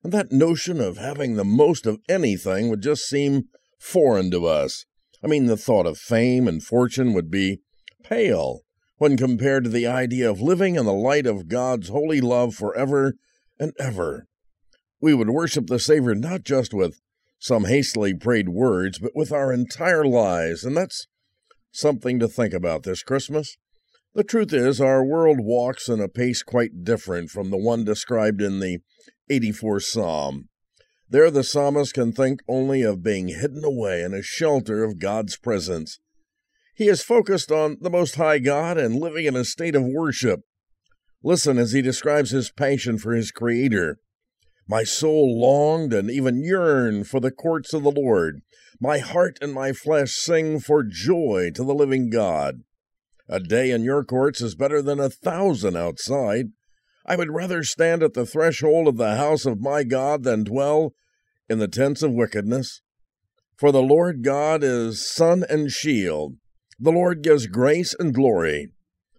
And 0.03 0.13
that 0.13 0.31
notion 0.31 0.79
of 0.79 0.97
having 0.97 1.35
the 1.35 1.43
most 1.43 1.85
of 1.85 1.99
anything 2.07 2.69
would 2.69 2.81
just 2.81 3.07
seem 3.07 3.43
foreign 3.79 4.31
to 4.31 4.45
us. 4.45 4.85
I 5.23 5.27
mean, 5.27 5.47
the 5.47 5.57
thought 5.57 5.85
of 5.85 5.97
fame 5.97 6.47
and 6.47 6.63
fortune 6.63 7.13
would 7.13 7.29
be 7.29 7.59
pale 8.03 8.61
when 8.97 9.17
compared 9.17 9.63
to 9.63 9.69
the 9.69 9.87
idea 9.87 10.29
of 10.29 10.41
living 10.41 10.75
in 10.75 10.85
the 10.85 10.93
light 10.93 11.25
of 11.25 11.47
God's 11.47 11.89
holy 11.89 12.21
love 12.21 12.55
forever 12.55 13.13
and 13.59 13.73
ever. 13.79 14.27
We 15.01 15.13
would 15.13 15.29
worship 15.29 15.67
the 15.67 15.79
Savior 15.79 16.15
not 16.15 16.43
just 16.43 16.73
with 16.73 16.99
some 17.39 17.65
hastily 17.65 18.13
prayed 18.13 18.49
words, 18.49 18.99
but 18.99 19.15
with 19.15 19.31
our 19.31 19.53
entire 19.53 20.05
lives, 20.05 20.65
and 20.65 20.75
that's 20.75 21.07
something 21.71 22.19
to 22.19 22.27
think 22.27 22.53
about 22.53 22.83
this 22.83 23.01
Christmas. 23.01 23.57
The 24.13 24.23
truth 24.23 24.51
is, 24.51 24.81
our 24.81 25.05
world 25.05 25.37
walks 25.39 25.87
in 25.87 26.01
a 26.01 26.09
pace 26.09 26.43
quite 26.43 26.83
different 26.83 27.29
from 27.29 27.49
the 27.49 27.57
one 27.57 27.85
described 27.85 28.41
in 28.41 28.59
the 28.59 28.79
84th 29.29 29.83
Psalm. 29.83 30.49
There, 31.09 31.31
the 31.31 31.43
psalmist 31.43 31.93
can 31.93 32.11
think 32.11 32.41
only 32.47 32.83
of 32.83 33.03
being 33.03 33.29
hidden 33.29 33.63
away 33.63 34.03
in 34.03 34.13
a 34.13 34.21
shelter 34.21 34.83
of 34.83 34.99
God's 34.99 35.37
presence. 35.37 35.99
He 36.75 36.87
is 36.87 37.01
focused 37.01 37.51
on 37.51 37.77
the 37.81 37.89
Most 37.89 38.15
High 38.15 38.39
God 38.39 38.77
and 38.77 38.99
living 38.99 39.25
in 39.25 39.35
a 39.35 39.43
state 39.43 39.75
of 39.75 39.83
worship. 39.83 40.41
Listen 41.23 41.57
as 41.57 41.71
he 41.71 41.81
describes 41.81 42.31
his 42.31 42.51
passion 42.51 42.97
for 42.97 43.13
his 43.13 43.31
Creator. 43.31 43.97
My 44.67 44.83
soul 44.83 45.39
longed 45.39 45.93
and 45.93 46.11
even 46.11 46.43
yearned 46.43 47.07
for 47.07 47.19
the 47.19 47.31
courts 47.31 47.73
of 47.73 47.83
the 47.83 47.91
Lord. 47.91 48.41
My 48.79 48.99
heart 48.99 49.39
and 49.41 49.51
my 49.51 49.73
flesh 49.73 50.13
sing 50.13 50.59
for 50.59 50.83
joy 50.83 51.51
to 51.55 51.63
the 51.63 51.73
living 51.73 52.09
God. 52.09 52.61
A 53.27 53.39
day 53.39 53.71
in 53.71 53.83
your 53.83 54.03
courts 54.03 54.41
is 54.41 54.55
better 54.55 54.81
than 54.81 54.99
a 54.99 55.09
thousand 55.09 55.75
outside. 55.75 56.51
I 57.09 57.15
would 57.15 57.31
rather 57.31 57.63
stand 57.63 58.03
at 58.03 58.13
the 58.13 58.27
threshold 58.27 58.87
of 58.87 58.97
the 58.97 59.15
house 59.15 59.47
of 59.47 59.59
my 59.59 59.83
God 59.83 60.23
than 60.23 60.43
dwell 60.43 60.93
in 61.49 61.57
the 61.57 61.67
tents 61.67 62.03
of 62.03 62.13
wickedness. 62.13 62.81
For 63.57 63.71
the 63.71 63.81
Lord 63.81 64.23
God 64.23 64.63
is 64.63 65.11
sun 65.11 65.43
and 65.49 65.71
shield. 65.71 66.35
The 66.79 66.91
Lord 66.91 67.23
gives 67.23 67.47
grace 67.47 67.95
and 67.97 68.13
glory. 68.13 68.67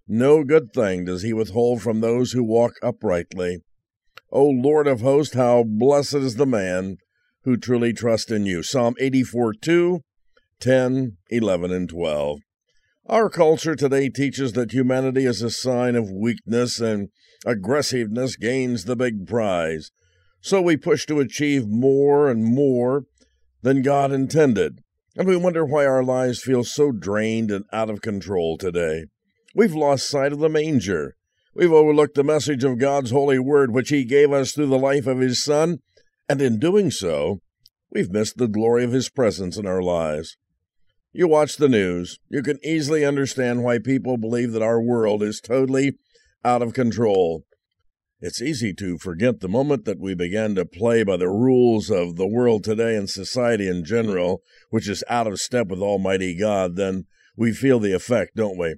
No 0.06 0.44
good 0.44 0.72
thing 0.72 1.04
does 1.04 1.22
he 1.22 1.32
withhold 1.32 1.82
from 1.82 2.00
those 2.00 2.30
who 2.30 2.44
walk 2.44 2.74
uprightly. 2.80 3.58
O 4.30 4.44
Lord 4.44 4.86
of 4.86 5.00
hosts, 5.00 5.34
how 5.34 5.64
blessed 5.64 6.14
is 6.14 6.36
the 6.36 6.46
man 6.46 6.98
who 7.42 7.56
truly 7.56 7.92
trusts 7.92 8.30
in 8.30 8.46
you. 8.46 8.62
Psalm 8.62 8.94
84 9.00 9.54
2, 9.54 10.00
10, 10.60 11.16
11, 11.28 11.72
and 11.72 11.88
12. 11.88 12.38
Our 13.10 13.28
culture 13.28 13.74
today 13.74 14.08
teaches 14.08 14.52
that 14.52 14.70
humanity 14.70 15.26
is 15.26 15.42
a 15.42 15.50
sign 15.50 15.96
of 15.96 16.12
weakness 16.12 16.78
and 16.78 17.08
aggressiveness 17.44 18.36
gains 18.36 18.84
the 18.84 18.94
big 18.94 19.26
prize. 19.26 19.90
So 20.40 20.62
we 20.62 20.76
push 20.76 21.06
to 21.06 21.18
achieve 21.18 21.66
more 21.66 22.30
and 22.30 22.44
more 22.44 23.06
than 23.62 23.82
God 23.82 24.12
intended. 24.12 24.78
And 25.16 25.26
we 25.26 25.36
wonder 25.36 25.66
why 25.66 25.86
our 25.86 26.04
lives 26.04 26.40
feel 26.40 26.62
so 26.62 26.92
drained 26.92 27.50
and 27.50 27.64
out 27.72 27.90
of 27.90 28.00
control 28.00 28.56
today. 28.56 29.06
We've 29.56 29.74
lost 29.74 30.08
sight 30.08 30.32
of 30.32 30.38
the 30.38 30.48
manger. 30.48 31.16
We've 31.52 31.72
overlooked 31.72 32.14
the 32.14 32.22
message 32.22 32.62
of 32.62 32.78
God's 32.78 33.10
holy 33.10 33.40
word, 33.40 33.72
which 33.72 33.88
He 33.88 34.04
gave 34.04 34.30
us 34.30 34.52
through 34.52 34.68
the 34.68 34.78
life 34.78 35.08
of 35.08 35.18
His 35.18 35.42
Son, 35.42 35.78
and 36.28 36.40
in 36.40 36.60
doing 36.60 36.92
so, 36.92 37.40
we've 37.90 38.12
missed 38.12 38.36
the 38.36 38.46
glory 38.46 38.84
of 38.84 38.92
His 38.92 39.10
presence 39.10 39.56
in 39.56 39.66
our 39.66 39.82
lives. 39.82 40.36
You 41.12 41.26
watch 41.26 41.56
the 41.56 41.68
news, 41.68 42.20
you 42.28 42.40
can 42.40 42.60
easily 42.62 43.04
understand 43.04 43.64
why 43.64 43.80
people 43.80 44.16
believe 44.16 44.52
that 44.52 44.62
our 44.62 44.80
world 44.80 45.24
is 45.24 45.40
totally 45.40 45.94
out 46.44 46.62
of 46.62 46.72
control. 46.72 47.42
It's 48.20 48.40
easy 48.40 48.72
to 48.74 48.96
forget 48.96 49.40
the 49.40 49.48
moment 49.48 49.86
that 49.86 49.98
we 49.98 50.14
began 50.14 50.54
to 50.54 50.64
play 50.64 51.02
by 51.02 51.16
the 51.16 51.28
rules 51.28 51.90
of 51.90 52.14
the 52.14 52.28
world 52.28 52.62
today 52.62 52.94
and 52.94 53.10
society 53.10 53.66
in 53.66 53.84
general, 53.84 54.42
which 54.68 54.88
is 54.88 55.02
out 55.08 55.26
of 55.26 55.40
step 55.40 55.66
with 55.66 55.80
Almighty 55.80 56.38
God, 56.38 56.76
then 56.76 57.06
we 57.36 57.52
feel 57.52 57.80
the 57.80 57.92
effect, 57.92 58.36
don't 58.36 58.56
we? 58.56 58.76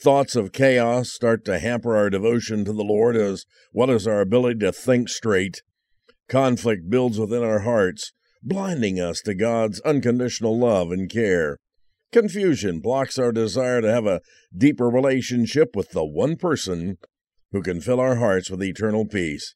Thoughts 0.00 0.36
of 0.36 0.52
chaos 0.52 1.12
start 1.12 1.44
to 1.46 1.58
hamper 1.58 1.96
our 1.96 2.10
devotion 2.10 2.64
to 2.64 2.72
the 2.72 2.84
Lord 2.84 3.16
as 3.16 3.44
well 3.72 3.90
as 3.90 4.06
our 4.06 4.20
ability 4.20 4.60
to 4.60 4.70
think 4.70 5.08
straight. 5.08 5.62
Conflict 6.28 6.88
builds 6.88 7.18
within 7.18 7.42
our 7.42 7.60
hearts, 7.60 8.12
blinding 8.40 9.00
us 9.00 9.20
to 9.22 9.34
God's 9.34 9.80
unconditional 9.80 10.56
love 10.56 10.92
and 10.92 11.10
care. 11.10 11.58
Confusion 12.12 12.80
blocks 12.80 13.18
our 13.18 13.32
desire 13.32 13.80
to 13.80 13.90
have 13.90 14.06
a 14.06 14.20
deeper 14.54 14.88
relationship 14.90 15.74
with 15.74 15.90
the 15.90 16.04
one 16.04 16.36
person 16.36 16.98
who 17.52 17.62
can 17.62 17.80
fill 17.80 18.00
our 18.00 18.16
hearts 18.16 18.50
with 18.50 18.62
eternal 18.62 19.06
peace, 19.06 19.54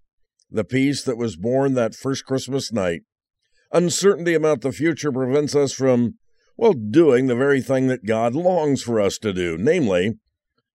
the 0.51 0.65
peace 0.65 1.05
that 1.05 1.19
was 1.19 1.37
born 1.37 1.75
that 1.75 1.95
first 1.95 2.25
Christmas 2.25 2.73
night. 2.73 3.03
Uncertainty 3.73 4.33
about 4.33 4.63
the 4.63 4.73
future 4.73 5.13
prevents 5.13 5.55
us 5.55 5.75
from, 5.75 6.15
well, 6.57 6.73
doing 6.73 7.27
the 7.27 7.37
very 7.37 7.61
thing 7.61 7.89
that 7.89 8.07
God 8.07 8.35
longs 8.35 8.83
for 8.83 8.99
us 9.01 9.19
to 9.19 9.35
do, 9.35 9.59
namely, 9.59 10.15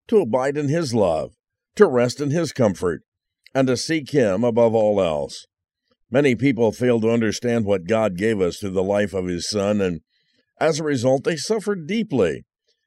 to 0.08 0.20
abide 0.20 0.58
in 0.58 0.68
His 0.68 0.94
love, 0.94 1.34
to 1.78 1.88
rest 1.88 2.22
in 2.22 2.30
His 2.30 2.52
comfort, 2.52 3.02
and 3.56 3.68
to 3.68 3.76
seek 3.76 4.12
Him 4.12 4.44
above 4.44 4.76
all 4.76 5.02
else. 5.02 5.48
Many 6.12 6.36
people 6.36 6.72
fail 6.72 7.02
to 7.02 7.10
understand 7.10 7.66
what 7.66 7.88
God 7.88 8.18
gave 8.18 8.40
us 8.40 8.58
through 8.58 8.72
the 8.72 8.84
life 8.84 9.16
of 9.16 9.26
His 9.26 9.50
Son, 9.50 9.82
and 9.82 10.02
as 10.62 10.80
a 10.80 10.84
result, 10.84 11.24
they 11.24 11.36
suffer 11.36 11.76
deeply. 11.76 12.46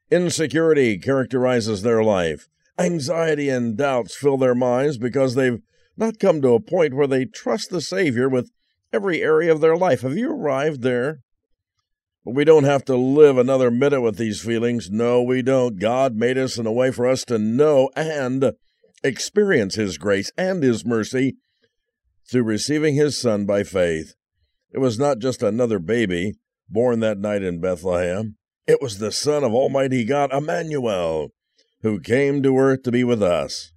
Insecurity 0.09 0.97
characterizes 0.97 1.81
their 1.81 2.01
life. 2.01 2.47
Anxiety 2.79 3.49
and 3.49 3.77
doubts 3.77 4.15
fill 4.15 4.37
their 4.37 4.55
minds 4.55 4.97
because 4.97 5.35
they've 5.35 5.59
not 5.97 6.19
come 6.19 6.41
to 6.41 6.53
a 6.53 6.61
point 6.61 6.93
where 6.93 7.07
they 7.07 7.25
trust 7.25 7.69
the 7.69 7.81
Savior 7.81 8.29
with 8.29 8.49
every 8.93 9.21
area 9.21 9.51
of 9.51 9.59
their 9.59 9.75
life. 9.75 10.01
Have 10.01 10.17
you 10.17 10.31
arrived 10.31 10.83
there? 10.83 11.19
But 12.23 12.33
we 12.33 12.45
don't 12.45 12.63
have 12.63 12.85
to 12.85 12.95
live 12.95 13.37
another 13.37 13.69
minute 13.69 14.01
with 14.01 14.17
these 14.17 14.41
feelings. 14.41 14.89
No, 14.89 15.21
we 15.21 15.41
don't. 15.41 15.77
God 15.77 16.15
made 16.15 16.37
us 16.37 16.57
in 16.57 16.65
a 16.65 16.71
way 16.71 16.91
for 16.91 17.05
us 17.05 17.25
to 17.25 17.37
know 17.37 17.89
and 17.95 18.53
experience 19.03 19.75
His 19.75 19.97
grace 19.97 20.31
and 20.37 20.63
His 20.63 20.85
mercy 20.85 21.35
through 22.31 22.43
receiving 22.43 22.95
His 22.95 23.19
Son 23.19 23.45
by 23.45 23.63
faith. 23.63 24.15
It 24.71 24.79
was 24.79 24.97
not 24.97 25.19
just 25.19 25.43
another 25.43 25.79
baby 25.79 26.35
born 26.67 26.99
that 27.01 27.17
night 27.17 27.43
in 27.43 27.61
Bethlehem. 27.61 28.35
It 28.67 28.81
was 28.81 28.97
the 28.97 29.11
Son 29.11 29.43
of 29.43 29.53
Almighty 29.53 30.03
God, 30.05 30.33
Emmanuel, 30.33 31.29
who 31.81 31.99
came 31.99 32.41
to 32.43 32.57
earth 32.57 32.83
to 32.83 32.91
be 32.91 33.03
with 33.03 33.21
us. 33.21 33.71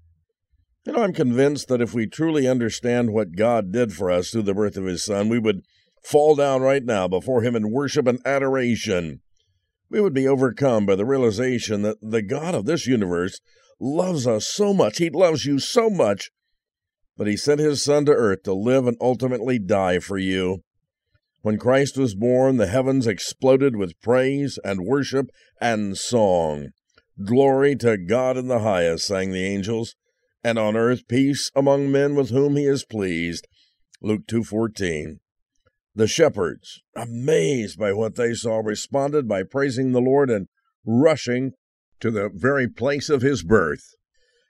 You 0.87 0.95
know, 0.95 1.03
I'm 1.03 1.13
convinced 1.13 1.69
that 1.69 1.83
if 1.83 1.93
we 1.93 2.07
truly 2.07 2.49
understand 2.49 3.13
what 3.13 3.37
God 3.37 3.71
did 3.71 3.93
for 3.93 4.11
us 4.11 4.31
through 4.31 4.45
the 4.45 4.55
birth 4.55 4.79
of 4.79 4.87
His 4.87 5.05
Son, 5.05 5.29
we 5.29 5.39
would 5.39 5.61
fall 6.03 6.35
down 6.35 6.63
right 6.63 6.83
now 6.83 7.07
before 7.07 7.43
Him 7.43 7.55
in 7.55 7.71
worship 7.71 8.07
and 8.07 8.21
adoration. 8.25 9.21
We 9.91 10.01
would 10.01 10.15
be 10.15 10.27
overcome 10.27 10.87
by 10.87 10.97
the 10.97 11.05
realization 11.05 11.83
that 11.83 11.99
the 12.01 12.23
God 12.23 12.55
of 12.55 12.65
this 12.65 12.87
universe 12.87 13.41
loves 13.79 14.27
us 14.27 14.49
so 14.49 14.73
much. 14.73 14.97
He 14.97 15.11
loves 15.11 15.45
you 15.45 15.59
so 15.59 15.91
much 15.91 16.31
that 17.19 17.27
He 17.27 17.37
sent 17.37 17.61
His 17.61 17.85
Son 17.85 18.07
to 18.07 18.13
earth 18.13 18.45
to 18.45 18.55
live 18.55 18.87
and 18.87 18.97
ultimately 19.01 19.59
die 19.59 19.99
for 19.99 20.17
you. 20.17 20.63
When 21.49 21.57
Christ 21.57 21.97
was 21.97 22.15
born, 22.15 22.59
the 22.59 22.67
heavens 22.67 23.07
exploded 23.07 23.75
with 23.75 23.99
praise 24.03 24.59
and 24.65 24.85
worship 24.85 25.31
and 25.59 25.97
song. 25.97 26.73
Glory 27.25 27.75
to 27.77 27.97
God 27.97 28.37
in 28.37 28.49
the 28.49 28.59
highest, 28.59 29.07
sang 29.07 29.33
the 29.33 29.47
angels, 29.47 29.97
and 30.45 30.59
on 30.59 30.77
earth 30.77 31.09
peace 31.09 31.51
among 31.57 31.91
men 31.91 32.15
with 32.15 32.29
whom 32.29 32.57
he 32.57 32.67
is 32.67 32.85
pleased. 32.85 33.49
Luke 34.03 34.27
2:14. 34.27 35.21
The 35.95 36.07
shepherds, 36.07 36.83
amazed 36.95 37.79
by 37.79 37.95
what 37.95 38.17
they 38.17 38.35
saw, 38.35 38.59
responded 38.59 39.27
by 39.27 39.43
praising 39.43 39.93
the 39.93 40.03
Lord 40.03 40.29
and 40.29 40.49
rushing 40.85 41.53
to 42.01 42.11
the 42.11 42.29
very 42.29 42.69
place 42.69 43.09
of 43.09 43.23
his 43.23 43.43
birth. 43.43 43.95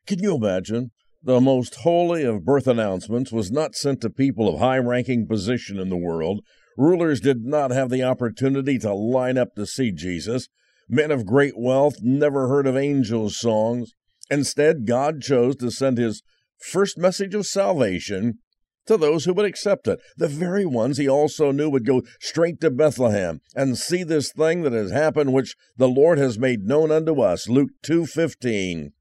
Can 0.05 0.19
you 0.19 0.35
imagine? 0.35 0.91
The 1.23 1.41
most 1.41 1.77
holy 1.77 2.25
of 2.25 2.45
birth 2.45 2.67
announcements 2.67 3.31
was 3.31 3.53
not 3.53 3.77
sent 3.77 4.01
to 4.01 4.11
people 4.11 4.53
of 4.53 4.59
high 4.59 4.79
ranking 4.79 5.29
position 5.29 5.79
in 5.79 5.91
the 5.91 5.97
world. 5.97 6.43
Rulers 6.79 7.21
did 7.21 7.45
not 7.45 7.73
have 7.73 7.91
the 7.91 8.05
opportunity 8.05 8.79
to 8.79 8.95
line 8.95 9.37
up 9.37 9.57
to 9.57 9.67
see 9.67 9.91
Jesus. 9.91 10.49
Men 10.89 11.11
of 11.11 11.27
great 11.27 11.59
wealth 11.59 11.97
never 12.01 12.47
heard 12.47 12.69
of 12.69 12.77
angels' 12.77 13.37
songs. 13.37 13.95
Instead, 14.31 14.87
God 14.87 15.21
chose 15.21 15.57
to 15.57 15.73
send 15.73 15.99
his 15.99 16.23
first 16.57 16.97
message 16.97 17.35
of 17.35 17.47
salvation 17.47 18.39
to 18.87 18.97
those 18.97 19.25
who 19.25 19.35
would 19.35 19.45
accept 19.45 19.89
it, 19.89 19.99
the 20.17 20.29
very 20.29 20.65
ones 20.65 20.99
he 20.99 21.09
also 21.09 21.51
knew 21.51 21.69
would 21.69 21.85
go 21.85 22.03
straight 22.21 22.61
to 22.61 22.71
Bethlehem 22.71 23.41
and 23.57 23.77
see 23.77 24.05
this 24.05 24.33
thing 24.33 24.63
that 24.63 24.73
has 24.73 24.93
happened 24.93 25.33
which 25.33 25.57
the 25.77 25.89
Lord 25.89 26.19
has 26.19 26.39
made 26.39 26.63
known 26.63 26.93
unto 26.93 27.21
us. 27.21 27.49
Luke 27.49 27.71
2:15. 27.83 28.93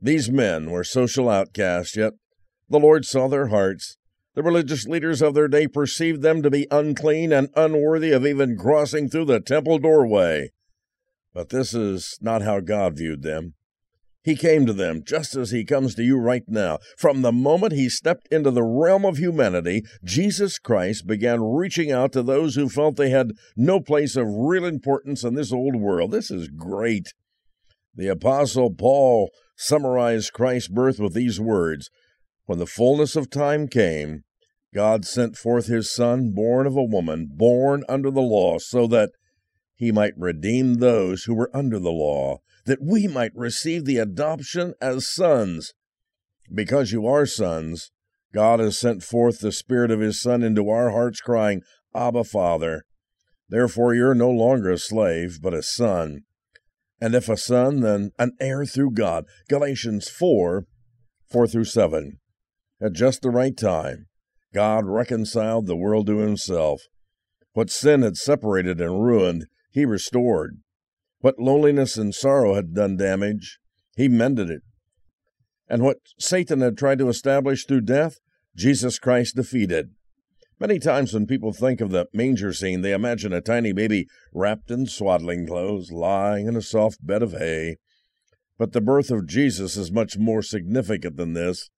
These 0.00 0.30
men 0.30 0.70
were 0.70 0.84
social 0.84 1.28
outcasts, 1.28 1.96
yet 1.96 2.14
the 2.68 2.78
Lord 2.78 3.04
saw 3.04 3.28
their 3.28 3.48
hearts. 3.48 3.98
The 4.34 4.42
religious 4.42 4.86
leaders 4.86 5.22
of 5.22 5.34
their 5.34 5.46
day 5.46 5.68
perceived 5.68 6.22
them 6.22 6.42
to 6.42 6.50
be 6.50 6.66
unclean 6.70 7.32
and 7.32 7.50
unworthy 7.54 8.10
of 8.10 8.26
even 8.26 8.56
crossing 8.56 9.08
through 9.08 9.26
the 9.26 9.40
temple 9.40 9.78
doorway. 9.78 10.50
But 11.32 11.50
this 11.50 11.72
is 11.72 12.18
not 12.20 12.42
how 12.42 12.60
God 12.60 12.96
viewed 12.96 13.22
them. 13.22 13.54
He 14.24 14.36
came 14.36 14.64
to 14.66 14.72
them 14.72 15.02
just 15.06 15.36
as 15.36 15.50
he 15.50 15.64
comes 15.64 15.94
to 15.94 16.02
you 16.02 16.18
right 16.18 16.44
now. 16.48 16.78
From 16.96 17.20
the 17.20 17.30
moment 17.30 17.74
he 17.74 17.88
stepped 17.88 18.26
into 18.32 18.50
the 18.50 18.62
realm 18.62 19.04
of 19.04 19.18
humanity, 19.18 19.82
Jesus 20.02 20.58
Christ 20.58 21.06
began 21.06 21.42
reaching 21.42 21.92
out 21.92 22.12
to 22.12 22.22
those 22.22 22.54
who 22.54 22.68
felt 22.68 22.96
they 22.96 23.10
had 23.10 23.32
no 23.54 23.80
place 23.80 24.16
of 24.16 24.26
real 24.26 24.64
importance 24.64 25.24
in 25.24 25.34
this 25.34 25.52
old 25.52 25.76
world. 25.76 26.10
This 26.10 26.30
is 26.30 26.48
great. 26.48 27.12
The 27.94 28.08
Apostle 28.08 28.72
Paul 28.74 29.30
summarized 29.56 30.32
Christ's 30.32 30.68
birth 30.68 30.98
with 30.98 31.12
these 31.14 31.38
words 31.38 31.90
When 32.46 32.58
the 32.58 32.66
fullness 32.66 33.16
of 33.16 33.30
time 33.30 33.68
came, 33.68 34.24
God 34.74 35.04
sent 35.04 35.36
forth 35.36 35.66
his 35.66 35.90
Son, 35.90 36.32
born 36.32 36.66
of 36.66 36.76
a 36.76 36.82
woman, 36.82 37.28
born 37.30 37.84
under 37.88 38.10
the 38.10 38.20
law, 38.20 38.58
so 38.58 38.86
that 38.88 39.10
he 39.76 39.92
might 39.92 40.14
redeem 40.16 40.74
those 40.74 41.24
who 41.24 41.34
were 41.34 41.50
under 41.54 41.78
the 41.78 41.92
law 41.92 42.40
that 42.64 42.82
we 42.82 43.06
might 43.06 43.32
receive 43.34 43.84
the 43.84 43.98
adoption 43.98 44.74
as 44.80 45.12
sons. 45.12 45.74
Because 46.52 46.92
you 46.92 47.06
are 47.06 47.26
sons, 47.26 47.90
God 48.32 48.60
has 48.60 48.78
sent 48.78 49.02
forth 49.02 49.40
the 49.40 49.52
Spirit 49.52 49.90
of 49.90 50.00
His 50.00 50.20
Son 50.20 50.42
into 50.42 50.68
our 50.68 50.90
hearts, 50.90 51.20
crying, 51.20 51.62
Abba, 51.94 52.24
Father. 52.24 52.84
Therefore, 53.48 53.94
you're 53.94 54.14
no 54.14 54.30
longer 54.30 54.70
a 54.70 54.78
slave, 54.78 55.38
but 55.40 55.54
a 55.54 55.62
son. 55.62 56.20
And 57.00 57.14
if 57.14 57.28
a 57.28 57.36
son, 57.36 57.80
then 57.80 58.10
an 58.18 58.32
heir 58.40 58.64
through 58.64 58.92
God. 58.92 59.26
Galatians 59.48 60.08
4 60.08 60.66
4 61.30 61.46
through 61.46 61.64
7. 61.64 62.18
At 62.84 62.92
just 62.92 63.22
the 63.22 63.30
right 63.30 63.56
time, 63.56 64.08
God 64.52 64.84
reconciled 64.84 65.66
the 65.66 65.74
world 65.74 66.06
to 66.08 66.18
Himself. 66.18 66.82
What 67.54 67.70
sin 67.70 68.02
had 68.02 68.18
separated 68.18 68.78
and 68.78 69.02
ruined, 69.02 69.46
He 69.70 69.86
restored. 69.86 70.58
What 71.20 71.38
loneliness 71.38 71.96
and 71.96 72.14
sorrow 72.14 72.54
had 72.54 72.74
done 72.74 72.98
damage, 72.98 73.58
he 73.96 74.08
mended 74.08 74.50
it. 74.50 74.60
And 75.66 75.82
what 75.82 76.00
Satan 76.18 76.60
had 76.60 76.76
tried 76.76 76.98
to 76.98 77.08
establish 77.08 77.64
through 77.64 77.80
death, 77.80 78.18
Jesus 78.54 78.98
Christ 78.98 79.34
defeated. 79.34 79.92
Many 80.60 80.78
times 80.78 81.14
when 81.14 81.26
people 81.26 81.54
think 81.54 81.80
of 81.80 81.92
the 81.92 82.08
manger 82.12 82.52
scene, 82.52 82.82
they 82.82 82.92
imagine 82.92 83.32
a 83.32 83.40
tiny 83.40 83.72
baby 83.72 84.06
wrapped 84.34 84.70
in 84.70 84.84
swaddling 84.84 85.46
clothes, 85.46 85.90
lying 85.90 86.46
in 86.46 86.56
a 86.56 86.60
soft 86.60 87.06
bed 87.06 87.22
of 87.22 87.32
hay. 87.32 87.76
But 88.58 88.72
the 88.72 88.82
birth 88.82 89.10
of 89.10 89.26
Jesus 89.26 89.78
is 89.78 89.90
much 89.90 90.18
more 90.18 90.42
significant 90.42 91.16
than 91.16 91.32
this. 91.32 91.70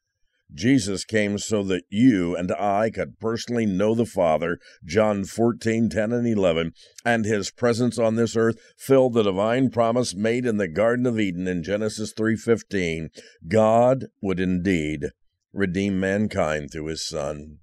Jesus 0.54 1.04
came 1.04 1.38
so 1.38 1.62
that 1.64 1.84
you 1.90 2.36
and 2.36 2.52
I 2.52 2.90
could 2.90 3.18
personally 3.18 3.66
know 3.66 3.94
the 3.94 4.06
Father, 4.06 4.58
John 4.84 5.24
14, 5.24 5.88
10 5.88 6.12
and 6.12 6.26
11, 6.26 6.72
and 7.04 7.24
his 7.24 7.50
presence 7.50 7.98
on 7.98 8.14
this 8.14 8.36
earth 8.36 8.56
filled 8.78 9.14
the 9.14 9.24
divine 9.24 9.70
promise 9.70 10.14
made 10.14 10.46
in 10.46 10.56
the 10.56 10.68
Garden 10.68 11.04
of 11.04 11.18
Eden 11.18 11.48
in 11.48 11.64
Genesis 11.64 12.12
3:15. 12.12 13.10
God 13.48 14.06
would 14.22 14.38
indeed 14.38 15.06
redeem 15.52 15.98
mankind 15.98 16.70
through 16.70 16.86
his 16.86 17.06
Son. 17.06 17.58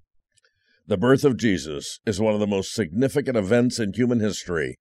The 0.86 0.98
birth 0.98 1.24
of 1.24 1.38
Jesus 1.38 2.00
is 2.04 2.20
one 2.20 2.34
of 2.34 2.40
the 2.40 2.46
most 2.46 2.74
significant 2.74 3.38
events 3.38 3.78
in 3.78 3.94
human 3.94 4.20
history. 4.20 4.78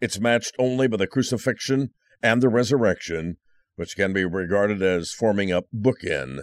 It's 0.00 0.18
matched 0.18 0.56
only 0.58 0.88
by 0.88 0.96
the 0.96 1.06
crucifixion 1.06 1.90
and 2.20 2.42
the 2.42 2.48
resurrection, 2.48 3.36
which 3.76 3.94
can 3.96 4.12
be 4.12 4.24
regarded 4.24 4.82
as 4.82 5.12
forming 5.12 5.52
a 5.52 5.62
bookend 5.72 6.40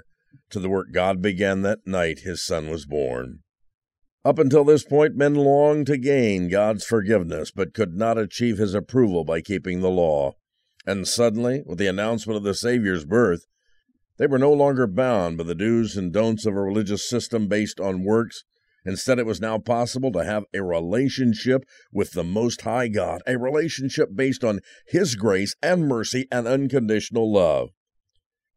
to 0.51 0.59
the 0.59 0.69
work 0.69 0.91
God 0.91 1.21
began 1.21 1.61
that 1.61 1.85
night 1.85 2.19
his 2.19 2.43
son 2.43 2.69
was 2.69 2.85
born. 2.85 3.39
Up 4.23 4.37
until 4.37 4.63
this 4.63 4.83
point, 4.83 5.15
men 5.15 5.33
longed 5.33 5.87
to 5.87 5.97
gain 5.97 6.47
God's 6.47 6.85
forgiveness, 6.85 7.49
but 7.49 7.73
could 7.73 7.95
not 7.95 8.19
achieve 8.19 8.59
his 8.59 8.75
approval 8.75 9.23
by 9.23 9.41
keeping 9.41 9.81
the 9.81 9.89
law. 9.89 10.35
And 10.85 11.07
suddenly, 11.07 11.63
with 11.65 11.79
the 11.79 11.87
announcement 11.87 12.37
of 12.37 12.43
the 12.43 12.53
Savior's 12.53 13.03
birth, 13.03 13.47
they 14.17 14.27
were 14.27 14.37
no 14.37 14.53
longer 14.53 14.85
bound 14.85 15.39
by 15.39 15.43
the 15.45 15.55
do's 15.55 15.97
and 15.97 16.13
don'ts 16.13 16.45
of 16.45 16.55
a 16.55 16.61
religious 16.61 17.09
system 17.09 17.47
based 17.47 17.79
on 17.79 18.03
works. 18.03 18.43
Instead, 18.85 19.17
it 19.17 19.25
was 19.25 19.41
now 19.41 19.57
possible 19.57 20.11
to 20.11 20.23
have 20.23 20.43
a 20.53 20.61
relationship 20.61 21.63
with 21.91 22.11
the 22.11 22.23
Most 22.23 22.61
High 22.61 22.87
God, 22.87 23.21
a 23.25 23.37
relationship 23.37 24.09
based 24.13 24.43
on 24.43 24.59
His 24.87 25.15
grace 25.15 25.55
and 25.63 25.87
mercy 25.87 26.27
and 26.31 26.47
unconditional 26.47 27.31
love. 27.31 27.69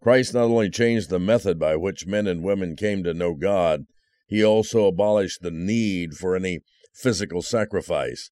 Christ 0.05 0.35
not 0.35 0.45
only 0.45 0.69
changed 0.69 1.09
the 1.09 1.19
method 1.19 1.59
by 1.59 1.77
which 1.77 2.07
men 2.07 2.27
and 2.27 2.45
women 2.45 2.77
came 2.77 3.03
to 3.05 3.15
know 3.15 3.33
God, 3.33 3.87
he 4.27 4.45
also 4.45 4.85
abolished 4.85 5.41
the 5.41 5.51
need 5.51 6.13
for 6.13 6.37
any 6.37 6.61
physical 6.93 7.41
sacrifice. 7.41 8.31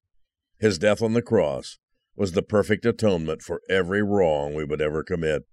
His 0.59 0.77
death 0.77 1.01
on 1.01 1.13
the 1.13 1.23
cross 1.23 1.79
was 2.15 2.33
the 2.33 2.43
perfect 2.43 2.85
atonement 2.85 3.41
for 3.41 3.59
every 3.71 4.03
wrong 4.03 4.53
we 4.53 4.63
would 4.63 4.81
ever 4.81 5.03
commit. 5.03 5.45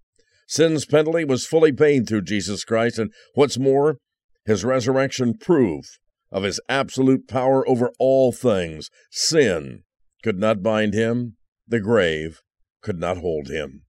Sin's 0.46 0.84
penalty 0.84 1.24
was 1.24 1.46
fully 1.46 1.72
paid 1.72 2.06
through 2.06 2.22
Jesus 2.22 2.64
Christ, 2.64 2.98
and 2.98 3.10
what's 3.32 3.58
more, 3.58 3.96
his 4.44 4.62
resurrection 4.62 5.38
proof 5.38 5.86
of 6.30 6.42
his 6.42 6.60
absolute 6.68 7.28
power 7.28 7.66
over 7.66 7.92
all 7.98 8.30
things. 8.30 8.90
Sin 9.10 9.84
could 10.22 10.38
not 10.38 10.62
bind 10.62 10.92
him, 10.92 11.36
the 11.66 11.80
grave 11.80 12.42
could 12.82 13.00
not 13.00 13.16
hold 13.16 13.48
him. 13.48 13.84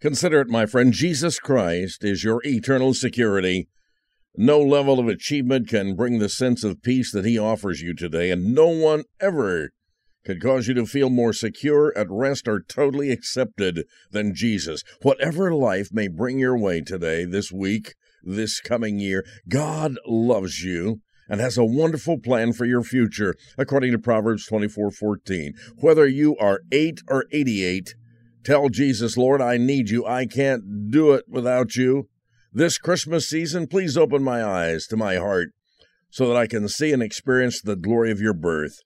Consider 0.00 0.40
it, 0.40 0.48
my 0.48 0.64
friend, 0.64 0.94
Jesus 0.94 1.38
Christ 1.38 2.04
is 2.04 2.24
your 2.24 2.40
eternal 2.46 2.94
security. 2.94 3.68
No 4.34 4.58
level 4.58 4.98
of 4.98 5.08
achievement 5.08 5.68
can 5.68 5.94
bring 5.94 6.18
the 6.18 6.30
sense 6.30 6.64
of 6.64 6.82
peace 6.82 7.12
that 7.12 7.26
He 7.26 7.38
offers 7.38 7.82
you 7.82 7.94
today, 7.94 8.30
and 8.30 8.54
no 8.54 8.68
one 8.68 9.04
ever 9.20 9.72
could 10.24 10.40
cause 10.40 10.68
you 10.68 10.74
to 10.74 10.86
feel 10.86 11.10
more 11.10 11.34
secure, 11.34 11.92
at 11.98 12.06
rest, 12.08 12.48
or 12.48 12.62
totally 12.62 13.10
accepted 13.10 13.84
than 14.10 14.34
Jesus. 14.34 14.82
Whatever 15.02 15.52
life 15.52 15.88
may 15.92 16.08
bring 16.08 16.38
your 16.38 16.56
way 16.56 16.80
today, 16.80 17.26
this 17.26 17.52
week, 17.52 17.94
this 18.22 18.58
coming 18.60 19.00
year, 19.00 19.22
God 19.50 19.98
loves 20.06 20.62
you 20.64 21.02
and 21.28 21.42
has 21.42 21.58
a 21.58 21.64
wonderful 21.64 22.18
plan 22.18 22.54
for 22.54 22.64
your 22.64 22.82
future, 22.82 23.34
according 23.58 23.92
to 23.92 23.98
Proverbs 23.98 24.46
24:14. 24.46 25.52
Whether 25.76 26.06
you 26.06 26.36
are 26.38 26.62
8 26.72 27.00
or 27.06 27.26
88, 27.32 27.94
Tell 28.42 28.70
Jesus, 28.70 29.18
Lord, 29.18 29.42
I 29.42 29.58
need 29.58 29.90
you. 29.90 30.06
I 30.06 30.24
can't 30.24 30.90
do 30.90 31.12
it 31.12 31.26
without 31.28 31.76
you. 31.76 32.08
This 32.52 32.78
Christmas 32.78 33.28
season, 33.28 33.66
please 33.66 33.98
open 33.98 34.22
my 34.22 34.42
eyes 34.42 34.86
to 34.86 34.96
my 34.96 35.16
heart 35.16 35.50
so 36.10 36.26
that 36.26 36.36
I 36.36 36.46
can 36.46 36.66
see 36.66 36.92
and 36.92 37.02
experience 37.02 37.60
the 37.60 37.76
glory 37.76 38.10
of 38.10 38.20
your 38.20 38.32
birth. 38.32 38.78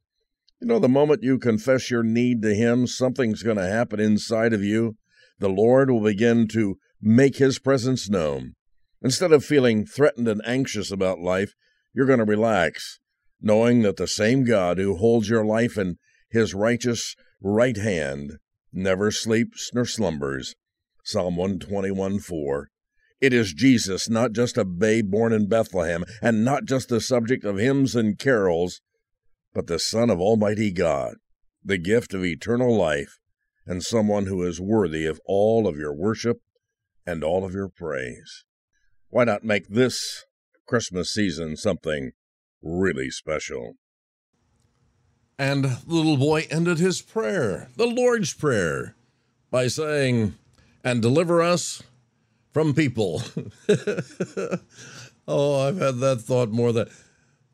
You 0.60 0.66
know, 0.66 0.78
the 0.80 0.88
moment 0.88 1.22
you 1.22 1.38
confess 1.38 1.90
your 1.90 2.02
need 2.02 2.42
to 2.42 2.54
Him, 2.54 2.86
something's 2.86 3.44
going 3.44 3.56
to 3.56 3.66
happen 3.66 4.00
inside 4.00 4.52
of 4.52 4.64
you. 4.64 4.96
The 5.38 5.48
Lord 5.48 5.88
will 5.88 6.02
begin 6.02 6.48
to 6.48 6.78
make 7.00 7.36
His 7.36 7.58
presence 7.60 8.10
known. 8.10 8.54
Instead 9.02 9.32
of 9.32 9.44
feeling 9.44 9.86
threatened 9.86 10.26
and 10.26 10.42
anxious 10.44 10.90
about 10.90 11.20
life, 11.20 11.54
you're 11.94 12.06
going 12.06 12.18
to 12.18 12.24
relax, 12.24 12.98
knowing 13.40 13.82
that 13.82 13.98
the 13.98 14.08
same 14.08 14.44
God 14.44 14.78
who 14.78 14.96
holds 14.96 15.28
your 15.28 15.44
life 15.44 15.78
in 15.78 15.96
His 16.28 16.54
righteous 16.54 17.14
right 17.40 17.76
hand 17.76 18.32
never 18.74 19.10
sleeps 19.10 19.70
nor 19.72 19.84
slumbers. 19.84 20.54
Psalm 21.04 21.36
121 21.36 22.18
4. 22.18 22.68
It 23.20 23.32
is 23.32 23.52
Jesus, 23.52 24.10
not 24.10 24.32
just 24.32 24.58
a 24.58 24.64
babe 24.64 25.10
born 25.10 25.32
in 25.32 25.48
Bethlehem, 25.48 26.04
and 26.20 26.44
not 26.44 26.64
just 26.64 26.88
the 26.88 27.00
subject 27.00 27.44
of 27.44 27.56
hymns 27.56 27.94
and 27.94 28.18
carols, 28.18 28.80
but 29.54 29.66
the 29.66 29.78
Son 29.78 30.10
of 30.10 30.20
Almighty 30.20 30.72
God, 30.72 31.14
the 31.64 31.78
gift 31.78 32.12
of 32.12 32.24
eternal 32.24 32.76
life, 32.76 33.18
and 33.66 33.82
someone 33.82 34.26
who 34.26 34.42
is 34.42 34.60
worthy 34.60 35.06
of 35.06 35.20
all 35.26 35.66
of 35.66 35.76
your 35.76 35.94
worship 35.94 36.38
and 37.06 37.22
all 37.22 37.44
of 37.44 37.54
your 37.54 37.68
praise. 37.68 38.44
Why 39.08 39.24
not 39.24 39.44
make 39.44 39.68
this 39.68 40.24
Christmas 40.66 41.12
season 41.12 41.56
something 41.56 42.12
really 42.62 43.10
special? 43.10 43.74
And 45.38 45.64
the 45.64 45.80
little 45.86 46.16
boy 46.16 46.46
ended 46.50 46.78
his 46.78 47.02
prayer, 47.02 47.68
the 47.76 47.86
Lord's 47.86 48.32
Prayer, 48.32 48.94
by 49.50 49.66
saying, 49.66 50.34
And 50.84 51.02
deliver 51.02 51.42
us 51.42 51.82
from 52.52 52.72
people. 52.72 53.20
oh, 55.26 55.66
I've 55.66 55.78
had 55.78 55.98
that 55.98 56.20
thought 56.20 56.50
more 56.50 56.72
than. 56.72 56.88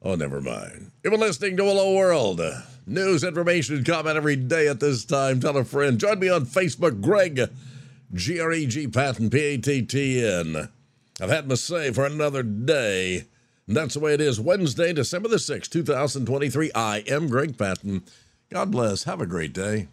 Oh, 0.03 0.15
never 0.15 0.41
mind. 0.41 0.91
You've 1.03 1.13
been 1.13 1.21
listening 1.21 1.57
to 1.57 1.65
Hello 1.65 1.95
World. 1.95 2.41
News, 2.87 3.25
information, 3.25 3.85
comment 3.85 4.17
every 4.17 4.37
day 4.37 4.69
at 4.69 4.81
this 4.81 5.05
time. 5.05 5.41
Tell 5.41 5.57
a 5.57 5.65
friend. 5.65 5.99
Join 5.99 6.19
me 6.19 6.29
on 6.29 6.47
Facebook, 6.47 7.01
Greg, 7.01 7.49
G 8.13 8.41
R 8.41 8.53
E 8.53 8.67
G 8.67 8.89
Patten, 8.89 9.31
P 9.31 9.39
A 9.39 9.57
T 9.59 9.83
T 9.83 10.25
N. 10.25 10.69
I've 11.21 11.31
had 11.31 11.49
my 11.49 11.55
say 11.55 11.93
for 11.93 12.05
another 12.05 12.43
day. 12.43 13.25
And 13.71 13.77
that's 13.77 13.95
the 13.95 14.01
way 14.01 14.15
it 14.15 14.21
is. 14.21 14.41
Wednesday, 14.41 14.93
December 14.93 15.29
the 15.29 15.37
6th, 15.37 15.71
2023. 15.71 16.73
I 16.75 17.05
am 17.07 17.29
Greg 17.29 17.57
Patten. 17.57 18.03
God 18.53 18.73
bless. 18.73 19.05
Have 19.05 19.21
a 19.21 19.27
great 19.27 19.53
day. 19.53 19.87